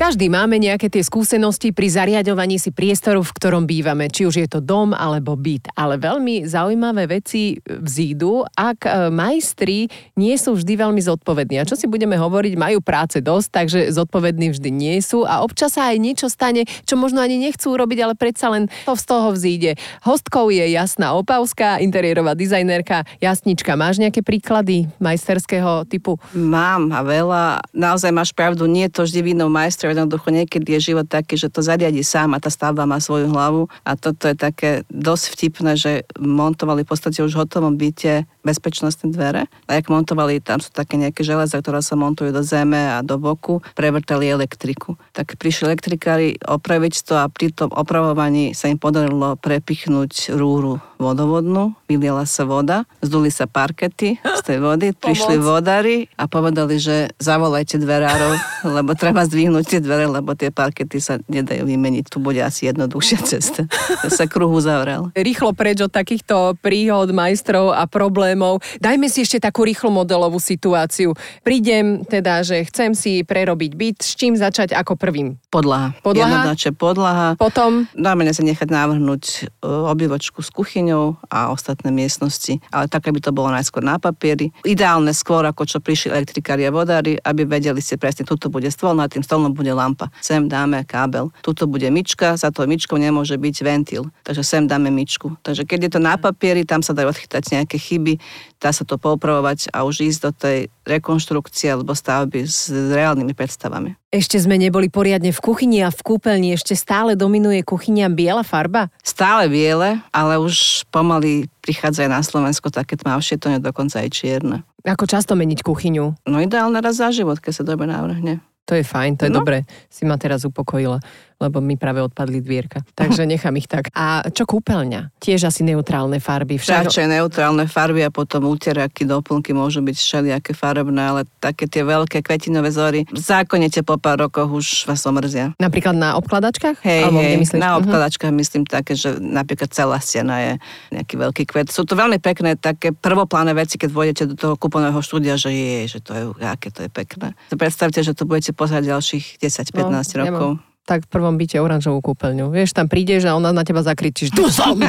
Každý 0.00 0.32
máme 0.32 0.56
nejaké 0.56 0.88
tie 0.88 1.04
skúsenosti 1.04 1.76
pri 1.76 1.92
zariadovaní 1.92 2.56
si 2.56 2.72
priestoru, 2.72 3.20
v 3.20 3.36
ktorom 3.36 3.68
bývame, 3.68 4.08
či 4.08 4.24
už 4.24 4.40
je 4.40 4.48
to 4.48 4.64
dom 4.64 4.96
alebo 4.96 5.36
byt. 5.36 5.68
Ale 5.76 6.00
veľmi 6.00 6.48
zaujímavé 6.48 7.20
veci 7.20 7.60
vzídu, 7.68 8.48
ak 8.48 8.88
e, 8.88 9.12
majstri 9.12 9.92
nie 10.16 10.32
sú 10.40 10.56
vždy 10.56 10.80
veľmi 10.80 11.04
zodpovední. 11.04 11.60
A 11.60 11.68
čo 11.68 11.76
si 11.76 11.84
budeme 11.84 12.16
hovoriť, 12.16 12.56
majú 12.56 12.80
práce 12.80 13.20
dosť, 13.20 13.48
takže 13.52 13.80
zodpovední 13.92 14.56
vždy 14.56 14.72
nie 14.72 14.96
sú 15.04 15.28
a 15.28 15.44
občas 15.44 15.76
sa 15.76 15.92
aj 15.92 16.00
niečo 16.00 16.32
stane, 16.32 16.64
čo 16.88 16.96
možno 16.96 17.20
ani 17.20 17.36
nechcú 17.36 17.68
robiť, 17.76 17.98
ale 18.00 18.16
predsa 18.16 18.48
len 18.48 18.72
to 18.88 18.96
z 18.96 19.04
toho 19.04 19.36
vzíde. 19.36 19.76
Hostkou 20.00 20.48
je 20.48 20.64
Jasná 20.64 21.12
Opavská, 21.12 21.76
interiérová 21.76 22.32
dizajnerka. 22.32 23.04
Jasnička, 23.20 23.76
máš 23.76 24.00
nejaké 24.00 24.24
príklady 24.24 24.88
majsterského 24.96 25.84
typu? 25.84 26.16
Mám 26.32 26.88
a 26.88 27.04
veľa. 27.04 27.44
Naozaj 27.76 28.08
máš 28.16 28.32
pravdu, 28.32 28.64
nie 28.64 28.88
je 28.88 28.96
to 28.96 29.04
vždy 29.04 29.36
vinou 29.36 29.52
majstra 29.52 29.89
jednoducho 29.92 30.30
niekedy 30.30 30.78
je 30.78 30.94
život 30.94 31.06
taký, 31.06 31.36
že 31.36 31.52
to 31.52 31.60
zariadi 31.60 32.00
sám 32.06 32.32
a 32.32 32.42
tá 32.42 32.48
stavba 32.48 32.88
má 32.88 33.02
svoju 33.02 33.28
hlavu. 33.28 33.68
A 33.84 33.98
toto 33.98 34.30
je 34.30 34.36
také 34.38 34.70
dosť 34.88 35.24
vtipné, 35.36 35.72
že 35.76 36.08
montovali 36.16 36.86
v 36.86 36.90
podstate 36.90 37.20
už 37.20 37.34
v 37.36 37.40
hotovom 37.44 37.74
byte 37.76 38.24
bezpečnostné 38.42 39.12
dvere. 39.12 39.46
A 39.68 39.78
jak 39.78 39.92
montovali, 39.92 40.40
tam 40.40 40.58
sú 40.58 40.72
také 40.72 40.96
nejaké 40.96 41.24
železa, 41.24 41.60
ktoré 41.60 41.84
sa 41.84 41.96
montujú 41.96 42.32
do 42.32 42.42
zeme 42.44 42.78
a 42.78 43.04
do 43.04 43.20
boku, 43.20 43.60
prevrtali 43.76 44.28
elektriku. 44.28 44.96
Tak 45.12 45.36
prišli 45.36 45.72
elektrikári 45.72 46.28
opraviť 46.40 46.94
to 47.04 47.14
a 47.20 47.28
pri 47.28 47.52
tom 47.52 47.70
opravovaní 47.72 48.52
sa 48.56 48.68
im 48.68 48.80
podarilo 48.80 49.36
prepichnúť 49.38 50.34
rúru 50.36 50.80
vodovodnú, 51.00 51.72
vyliela 51.88 52.28
sa 52.28 52.44
voda, 52.44 52.84
zduli 53.00 53.32
sa 53.32 53.48
parkety 53.48 54.20
z 54.20 54.42
tej 54.44 54.60
vody, 54.60 54.92
prišli 55.04 55.40
vodári 55.40 56.12
a 56.20 56.28
povedali, 56.28 56.76
že 56.76 57.08
zavolajte 57.16 57.80
dverárov, 57.80 58.36
lebo 58.76 58.92
treba 58.92 59.24
zdvihnúť 59.24 59.64
tie 59.64 59.80
dvere, 59.80 60.04
lebo 60.04 60.36
tie 60.36 60.52
parkety 60.52 61.00
sa 61.00 61.16
nedajú 61.24 61.64
vymeniť. 61.64 62.04
Tu 62.12 62.20
bude 62.20 62.44
asi 62.44 62.68
jednoduchšia 62.68 63.18
cesta. 63.24 63.64
To 64.04 64.08
sa 64.12 64.28
kruhu 64.28 64.60
zavrel. 64.60 65.08
Rýchlo 65.16 65.56
preč 65.56 65.80
od 65.80 65.90
takýchto 65.90 66.60
príhod 66.60 67.08
majstrov 67.16 67.72
a 67.72 67.88
problémov. 68.30 68.62
Dajme 68.78 69.10
si 69.10 69.26
ešte 69.26 69.42
takú 69.42 69.66
rýchlo 69.66 69.90
modelovú 69.90 70.38
situáciu. 70.38 71.18
Prídem 71.42 72.06
teda, 72.06 72.46
že 72.46 72.62
chcem 72.70 72.94
si 72.94 73.26
prerobiť 73.26 73.74
byt, 73.74 73.98
s 74.06 74.14
čím 74.14 74.38
začať 74.38 74.70
ako 74.70 74.94
prvým? 74.94 75.34
Podlaha. 75.50 75.98
Podlaha? 76.06 76.54
podlaha. 76.78 77.28
Potom? 77.34 77.90
Dáme 77.98 78.22
sa 78.30 78.46
nechať 78.46 78.70
navrhnúť 78.70 79.24
e, 79.26 79.66
obývačku 79.66 80.38
s 80.46 80.54
kuchyňou 80.54 81.18
a 81.26 81.50
ostatné 81.50 81.90
miestnosti, 81.90 82.62
ale 82.70 82.86
tak, 82.86 83.10
aby 83.10 83.18
to 83.18 83.34
bolo 83.34 83.50
najskôr 83.50 83.82
na 83.82 83.98
papieri. 83.98 84.54
Ideálne 84.62 85.10
skôr, 85.10 85.42
ako 85.42 85.66
čo 85.66 85.82
prišli 85.82 86.14
elektrikári 86.14 86.62
a 86.68 86.70
vodári, 86.70 87.18
aby 87.18 87.42
vedeli 87.42 87.82
si 87.82 87.98
presne, 87.98 88.22
tuto 88.22 88.46
bude 88.46 88.70
stôl, 88.70 88.94
na 88.94 89.10
tým 89.10 89.26
stolom 89.26 89.50
bude 89.50 89.74
lampa. 89.74 90.06
Sem 90.22 90.46
dáme 90.46 90.86
kábel. 90.86 91.34
Tuto 91.42 91.66
bude 91.66 91.90
myčka, 91.90 92.38
za 92.38 92.54
to 92.54 92.62
myčkou 92.70 92.94
nemôže 92.94 93.34
byť 93.34 93.56
ventil. 93.66 94.06
Takže 94.22 94.46
sem 94.46 94.62
dáme 94.70 94.94
myčku. 94.94 95.34
Takže 95.42 95.66
keď 95.66 95.78
je 95.82 95.90
to 95.98 96.00
na 96.00 96.14
papieri, 96.14 96.62
tam 96.62 96.86
sa 96.86 96.94
dajú 96.94 97.10
odchytať 97.10 97.42
nejaké 97.58 97.76
chyby, 97.80 98.19
dá 98.60 98.70
sa 98.70 98.84
to 98.84 99.00
poupravovať 99.00 99.72
a 99.72 99.88
už 99.88 100.04
ísť 100.04 100.20
do 100.20 100.30
tej 100.36 100.58
rekonštrukcie 100.84 101.72
alebo 101.72 101.96
stavby 101.96 102.44
s 102.44 102.68
reálnymi 102.70 103.32
predstavami. 103.32 103.96
Ešte 104.10 104.36
sme 104.42 104.58
neboli 104.58 104.90
poriadne 104.90 105.30
v 105.30 105.40
kuchyni 105.40 105.80
a 105.86 105.94
v 105.94 106.00
kúpeľni 106.02 106.52
ešte 106.52 106.74
stále 106.74 107.14
dominuje 107.14 107.62
kuchyňa 107.62 108.10
biela 108.10 108.42
farba? 108.42 108.90
Stále 109.00 109.46
biele, 109.46 110.02
ale 110.10 110.36
už 110.36 110.84
pomaly 110.90 111.46
prichádza 111.62 112.04
aj 112.06 112.10
na 112.10 112.20
Slovensko 112.20 112.68
také 112.74 112.98
tmavšie, 112.98 113.38
to 113.38 113.48
nie 113.48 113.62
dokonca 113.62 114.02
aj 114.02 114.10
čierne. 114.10 114.66
Ako 114.82 115.04
často 115.06 115.36
meniť 115.36 115.60
kuchyňu? 115.62 116.26
No 116.26 116.36
ideálne 116.40 116.80
raz 116.80 116.98
za 116.98 117.12
život, 117.12 117.38
keď 117.38 117.52
sa 117.60 117.64
dobre 117.64 117.86
navrhne. 117.86 118.40
To 118.68 118.78
je 118.78 118.86
fajn, 118.86 119.18
to 119.18 119.26
je 119.26 119.34
no. 119.34 119.42
dobre. 119.42 119.66
Si 119.90 120.06
ma 120.06 120.14
teraz 120.14 120.46
upokojila 120.46 121.02
lebo 121.40 121.64
mi 121.64 121.80
práve 121.80 122.04
odpadli 122.04 122.44
dvierka. 122.44 122.84
Takže 122.92 123.24
nechám 123.24 123.56
ich 123.56 123.64
tak. 123.64 123.88
A 123.96 124.20
čo 124.28 124.44
kúpeľňa? 124.44 125.16
Tiež 125.16 125.48
asi 125.48 125.64
neutrálne 125.64 126.20
farby. 126.20 126.60
Však... 126.60 126.92
Radšej 126.92 127.06
neutrálne 127.08 127.64
farby 127.64 128.04
a 128.04 128.12
potom 128.12 128.44
úteraky, 128.52 129.08
doplnky 129.08 129.56
môžu 129.56 129.80
byť 129.80 129.96
všelijaké 129.96 130.52
farebné, 130.52 131.00
ale 131.00 131.20
také 131.40 131.64
tie 131.64 131.80
veľké 131.80 132.20
kvetinové 132.20 132.68
zory 132.68 133.08
zákonite 133.08 133.80
po 133.80 133.96
pár 133.96 134.20
rokoch 134.28 134.52
už 134.52 134.66
vás 134.84 135.00
omrzia. 135.08 135.56
Napríklad 135.56 135.96
na 135.96 136.20
obkladačkách? 136.20 136.84
Hej, 136.84 137.02
Alebo 137.08 137.20
hej, 137.24 137.40
na 137.56 137.76
mhm. 137.76 137.76
obkladačkách 137.84 138.32
uh-huh. 138.32 138.42
myslím 138.44 138.62
také, 138.68 138.92
že 138.92 139.16
napríklad 139.16 139.72
celá 139.72 139.96
stena 140.02 140.36
je 140.44 140.52
nejaký 140.92 141.14
veľký 141.16 141.44
kvet. 141.48 141.72
Sú 141.72 141.88
to 141.88 141.96
veľmi 141.96 142.20
pekné 142.20 142.60
také 142.60 142.92
prvopláne 142.92 143.56
veci, 143.56 143.80
keď 143.80 143.90
vôjdete 143.90 144.22
do 144.28 144.36
toho 144.36 144.54
kúpeného 144.60 144.98
štúdia, 145.00 145.40
že 145.40 145.54
je, 145.54 145.96
že 145.96 145.98
to 146.04 146.12
je, 146.12 146.24
aké 146.44 146.68
to 146.68 146.84
je 146.84 146.90
pekné. 146.90 147.32
Predstavte, 147.48 148.04
že 148.04 148.12
to 148.12 148.28
budete 148.28 148.52
pozerať 148.52 148.92
ďalších 148.92 149.24
10-15 149.40 149.88
no, 149.88 150.20
rokov. 150.26 150.50
Nemám 150.58 150.69
tak 150.90 151.06
v 151.06 151.12
prvom 151.14 151.38
byte 151.38 151.62
oranžovú 151.62 152.02
kúpeľňu. 152.02 152.50
Vieš, 152.50 152.74
tam 152.74 152.90
prídeš 152.90 153.30
a 153.30 153.38
ona 153.38 153.54
na 153.54 153.62
teba 153.62 153.86
zakričíš, 153.86 154.34
tu 154.34 154.50
som! 154.50 154.74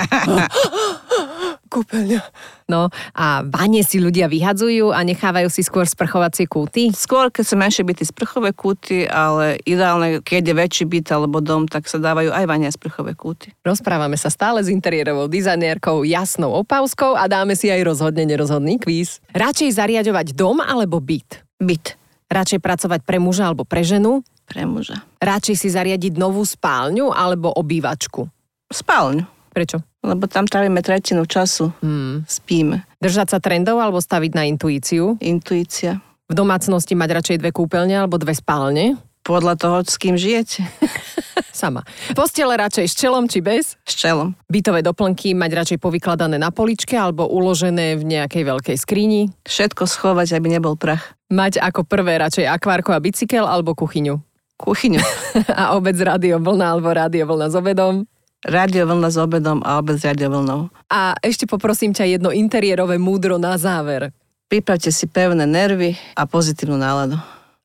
kúpeľňa. 1.72 2.20
No 2.68 2.92
a 3.16 3.48
vanie 3.48 3.80
si 3.88 4.04
ľudia 4.04 4.28
vyhadzujú 4.28 4.92
a 4.92 5.00
nechávajú 5.08 5.48
si 5.48 5.64
skôr 5.64 5.88
sprchovacie 5.88 6.44
kúty? 6.44 6.92
Skôr, 6.92 7.32
keď 7.32 7.46
sa 7.48 7.56
menšie 7.56 7.88
byty, 7.88 8.04
sprchové 8.04 8.52
kúty, 8.52 9.08
ale 9.08 9.56
ideálne, 9.64 10.20
keď 10.20 10.52
je 10.52 10.56
väčší 10.60 10.86
byt 10.92 11.08
alebo 11.16 11.40
dom, 11.40 11.72
tak 11.72 11.88
sa 11.88 11.96
dávajú 11.96 12.36
aj 12.36 12.44
vania 12.44 12.68
sprchové 12.76 13.16
kúty. 13.16 13.56
Rozprávame 13.64 14.20
sa 14.20 14.28
stále 14.28 14.60
s 14.60 14.68
interiérovou 14.68 15.32
dizajnérkou 15.32 16.04
Jasnou 16.04 16.52
Opavskou 16.60 17.16
a 17.16 17.32
dáme 17.32 17.56
si 17.56 17.72
aj 17.72 17.88
rozhodne 17.88 18.28
nerozhodný 18.28 18.76
kvíz. 18.76 19.24
Radšej 19.32 19.80
zariadovať 19.80 20.36
dom 20.36 20.60
alebo 20.60 21.00
byt? 21.00 21.48
Byt. 21.56 21.96
Radšej 22.28 22.60
pracovať 22.64 23.00
pre 23.08 23.20
muža 23.20 23.48
alebo 23.48 23.64
pre 23.64 23.84
ženu? 23.84 24.24
Pre 24.52 24.68
muža. 24.68 25.00
Radšej 25.24 25.56
si 25.56 25.68
zariadiť 25.72 26.20
novú 26.20 26.44
spálňu 26.44 27.16
alebo 27.16 27.48
obývačku? 27.56 28.28
Spálňu. 28.68 29.24
Prečo? 29.56 29.80
Lebo 30.04 30.28
tam 30.28 30.44
trávime 30.44 30.84
tretinu 30.84 31.24
času. 31.24 31.72
Hmm. 31.80 32.28
Spíme. 32.28 32.84
Držať 33.00 33.36
sa 33.36 33.40
trendov 33.40 33.80
alebo 33.80 34.04
staviť 34.04 34.32
na 34.36 34.44
intuíciu? 34.48 35.16
Intuícia. 35.24 36.04
V 36.28 36.34
domácnosti 36.36 36.96
mať 36.96 37.10
radšej 37.24 37.38
dve 37.40 37.52
kúpeľne 37.56 37.96
alebo 38.04 38.20
dve 38.20 38.36
spálne? 38.36 39.00
Podľa 39.22 39.54
toho, 39.60 39.78
s 39.86 40.00
kým 40.02 40.18
žijete. 40.18 40.66
Sama. 41.52 41.86
Postele 42.18 42.58
radšej 42.58 42.88
s 42.90 42.96
čelom 42.98 43.30
či 43.30 43.44
bez? 43.44 43.78
S 43.86 43.94
čelom. 43.94 44.34
Bytové 44.50 44.82
doplnky 44.82 45.36
mať 45.38 45.52
radšej 45.52 45.80
povykladané 45.84 46.42
na 46.42 46.50
poličke 46.50 46.98
alebo 46.98 47.30
uložené 47.30 48.00
v 48.00 48.04
nejakej 48.08 48.44
veľkej 48.48 48.78
skrini? 48.80 49.30
Všetko 49.46 49.86
schovať, 49.86 50.40
aby 50.40 50.58
nebol 50.58 50.74
prach. 50.80 51.14
Mať 51.30 51.62
ako 51.62 51.86
prvé 51.86 52.18
radšej 52.18 52.50
akvárko 52.50 52.96
a 52.96 53.04
bicykel 53.04 53.46
alebo 53.46 53.78
kuchyňu? 53.78 54.31
Kuchyňu. 54.62 55.02
a 55.60 55.74
obec 55.74 55.98
rádio 55.98 56.38
vlna 56.38 56.78
alebo 56.78 56.94
rádio 56.94 57.26
vlna 57.26 57.48
s 57.50 57.56
obedom. 57.58 58.06
Radio 58.46 58.90
vlna 58.90 59.10
s 59.10 59.18
obedom 59.18 59.62
a 59.66 59.82
obec 59.82 59.98
radio 60.02 60.30
vlnou. 60.30 60.70
A 60.90 61.18
ešte 61.22 61.50
poprosím 61.50 61.94
ťa 61.94 62.18
jedno 62.18 62.30
interiérové 62.30 63.02
múdro 63.02 63.42
na 63.42 63.58
záver. 63.58 64.14
Pripravte 64.50 64.90
si 64.90 65.06
pevné 65.06 65.46
nervy 65.46 65.98
a 66.18 66.26
pozitívnu 66.26 66.78
náladu. 66.78 67.18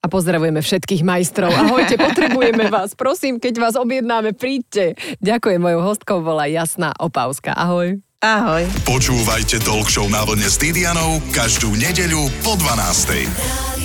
A 0.05 0.07
pozdravujeme 0.07 0.63
všetkých 0.63 1.03
majstrov. 1.03 1.51
Ahojte, 1.51 1.99
potrebujeme 1.99 2.71
vás. 2.75 2.95
Prosím, 2.95 3.43
keď 3.43 3.55
vás 3.59 3.75
objednáme, 3.75 4.37
príďte. 4.39 4.95
Ďakujem, 5.19 5.59
mojou 5.59 5.83
hostkou 5.83 6.23
bola 6.23 6.47
Jasná 6.47 6.95
Opavská. 6.95 7.57
Ahoj. 7.57 7.99
Ahoj. 8.23 8.65
Počúvajte 8.89 9.61
Talk 9.67 9.93
Show 9.93 10.09
na 10.09 10.25
vlne 10.25 10.47
s 10.47 10.57
Didianou 10.57 11.21
každú 11.35 11.75
nedeľu 11.75 12.31
po 12.47 12.55
12. 12.55 13.76